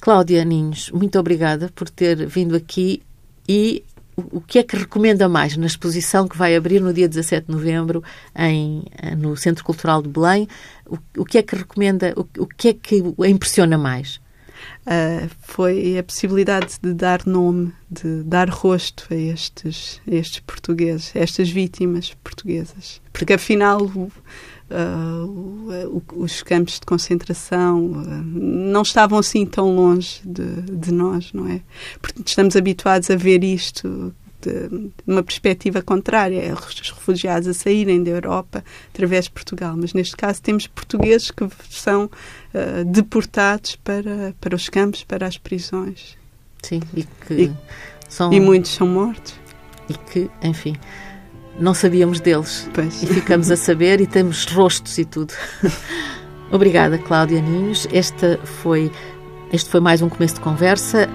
Cláudia 0.00 0.44
Ninhos, 0.44 0.90
muito 0.90 1.18
obrigada 1.18 1.70
por 1.74 1.88
ter 1.88 2.26
vindo 2.26 2.54
aqui 2.54 3.02
e 3.48 3.84
o 4.16 4.40
que 4.40 4.58
é 4.58 4.62
que 4.62 4.76
recomenda 4.76 5.28
mais 5.28 5.56
na 5.56 5.66
exposição 5.66 6.26
que 6.26 6.36
vai 6.36 6.56
abrir 6.56 6.80
no 6.80 6.92
dia 6.92 7.08
17 7.08 7.46
de 7.46 7.52
novembro 7.52 8.02
em, 8.34 8.84
no 9.18 9.36
Centro 9.36 9.62
Cultural 9.64 10.00
de 10.00 10.08
Belém? 10.08 10.48
O, 10.86 10.96
o 11.18 11.24
que 11.24 11.38
é 11.38 11.42
que 11.42 11.54
recomenda, 11.54 12.14
o, 12.16 12.26
o 12.42 12.46
que 12.46 12.68
é 12.68 12.72
que 12.72 13.02
a 13.22 13.28
impressiona 13.28 13.76
mais? 13.76 14.20
Uh, 14.86 15.30
foi 15.42 15.98
a 15.98 16.02
possibilidade 16.02 16.78
de 16.82 16.94
dar 16.94 17.26
nome, 17.26 17.72
de 17.90 18.22
dar 18.22 18.48
rosto 18.48 19.06
a 19.10 19.14
estes, 19.14 20.00
a 20.10 20.14
estes 20.14 20.40
portugueses, 20.40 21.12
a 21.14 21.20
estas 21.20 21.50
vítimas 21.50 22.14
portuguesas. 22.22 23.00
Porque 23.12 23.34
afinal. 23.34 23.80
Uh, 24.68 26.02
os 26.16 26.42
campos 26.42 26.80
de 26.80 26.86
concentração 26.86 27.84
uh, 27.92 28.08
não 28.24 28.82
estavam 28.82 29.16
assim 29.16 29.46
tão 29.46 29.76
longe 29.76 30.20
de, 30.24 30.60
de, 30.62 30.92
nós, 30.92 31.32
não 31.32 31.48
é? 31.48 31.60
Porque 32.02 32.20
estamos 32.26 32.56
habituados 32.56 33.08
a 33.08 33.14
ver 33.14 33.44
isto 33.44 34.12
de 34.46 34.90
uma 35.06 35.22
perspectiva 35.22 35.82
contrária, 35.82 36.40
é 36.40 36.52
os 36.52 36.90
refugiados 36.90 37.48
a 37.48 37.54
saírem 37.54 38.02
da 38.02 38.10
Europa 38.10 38.64
através 38.92 39.24
de 39.24 39.30
Portugal. 39.32 39.74
Mas 39.76 39.92
neste 39.92 40.16
caso 40.16 40.40
temos 40.40 40.66
portugueses 40.66 41.30
que 41.30 41.46
são 41.70 42.04
uh, 42.04 42.84
deportados 42.84 43.76
para, 43.76 44.34
para 44.40 44.54
os 44.54 44.68
campos, 44.68 45.04
para 45.04 45.26
as 45.26 45.36
prisões. 45.36 46.16
Sim, 46.62 46.80
e 46.94 47.04
que 47.04 47.34
e, 47.34 47.52
são... 48.08 48.32
E 48.32 48.40
muitos 48.40 48.72
são 48.72 48.86
mortos. 48.86 49.34
E 49.88 49.94
que, 49.94 50.30
enfim, 50.42 50.76
não 51.58 51.74
sabíamos 51.74 52.20
deles. 52.20 52.68
Pois. 52.74 53.02
E 53.02 53.06
ficamos 53.06 53.50
a 53.50 53.56
saber 53.56 54.00
e 54.00 54.06
temos 54.06 54.44
rostos 54.46 54.98
e 54.98 55.04
tudo. 55.04 55.32
Obrigada, 56.50 56.98
Cláudia 56.98 57.40
Ninhos. 57.40 57.88
Esta 57.92 58.38
foi, 58.38 58.90
este 59.52 59.68
foi 59.70 59.80
mais 59.80 60.02
um 60.02 60.08
começo 60.08 60.34
de 60.36 60.40
conversa 60.40 61.08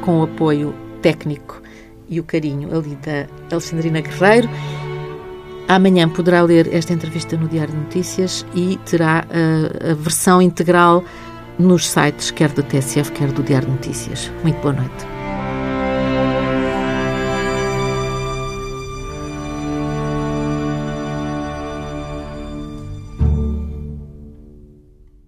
com 0.00 0.20
o 0.20 0.22
apoio 0.24 0.74
técnico 1.00 1.63
e 2.08 2.20
o 2.20 2.24
carinho 2.24 2.76
ali 2.76 2.96
da 2.96 3.26
Alexandrina 3.50 4.00
Guerreiro. 4.00 4.48
Amanhã 5.68 6.08
poderá 6.08 6.42
ler 6.42 6.72
esta 6.74 6.92
entrevista 6.92 7.36
no 7.36 7.48
Diário 7.48 7.72
de 7.72 7.80
Notícias 7.80 8.44
e 8.54 8.78
terá 8.84 9.24
a, 9.30 9.92
a 9.92 9.94
versão 9.94 10.42
integral 10.42 11.02
nos 11.58 11.88
sites, 11.88 12.30
quer 12.30 12.50
do 12.50 12.62
TSF, 12.62 13.12
quer 13.12 13.32
do 13.32 13.42
Diário 13.42 13.68
de 13.68 13.74
Notícias. 13.74 14.30
Muito 14.42 14.60
boa 14.60 14.74
noite. 14.74 15.13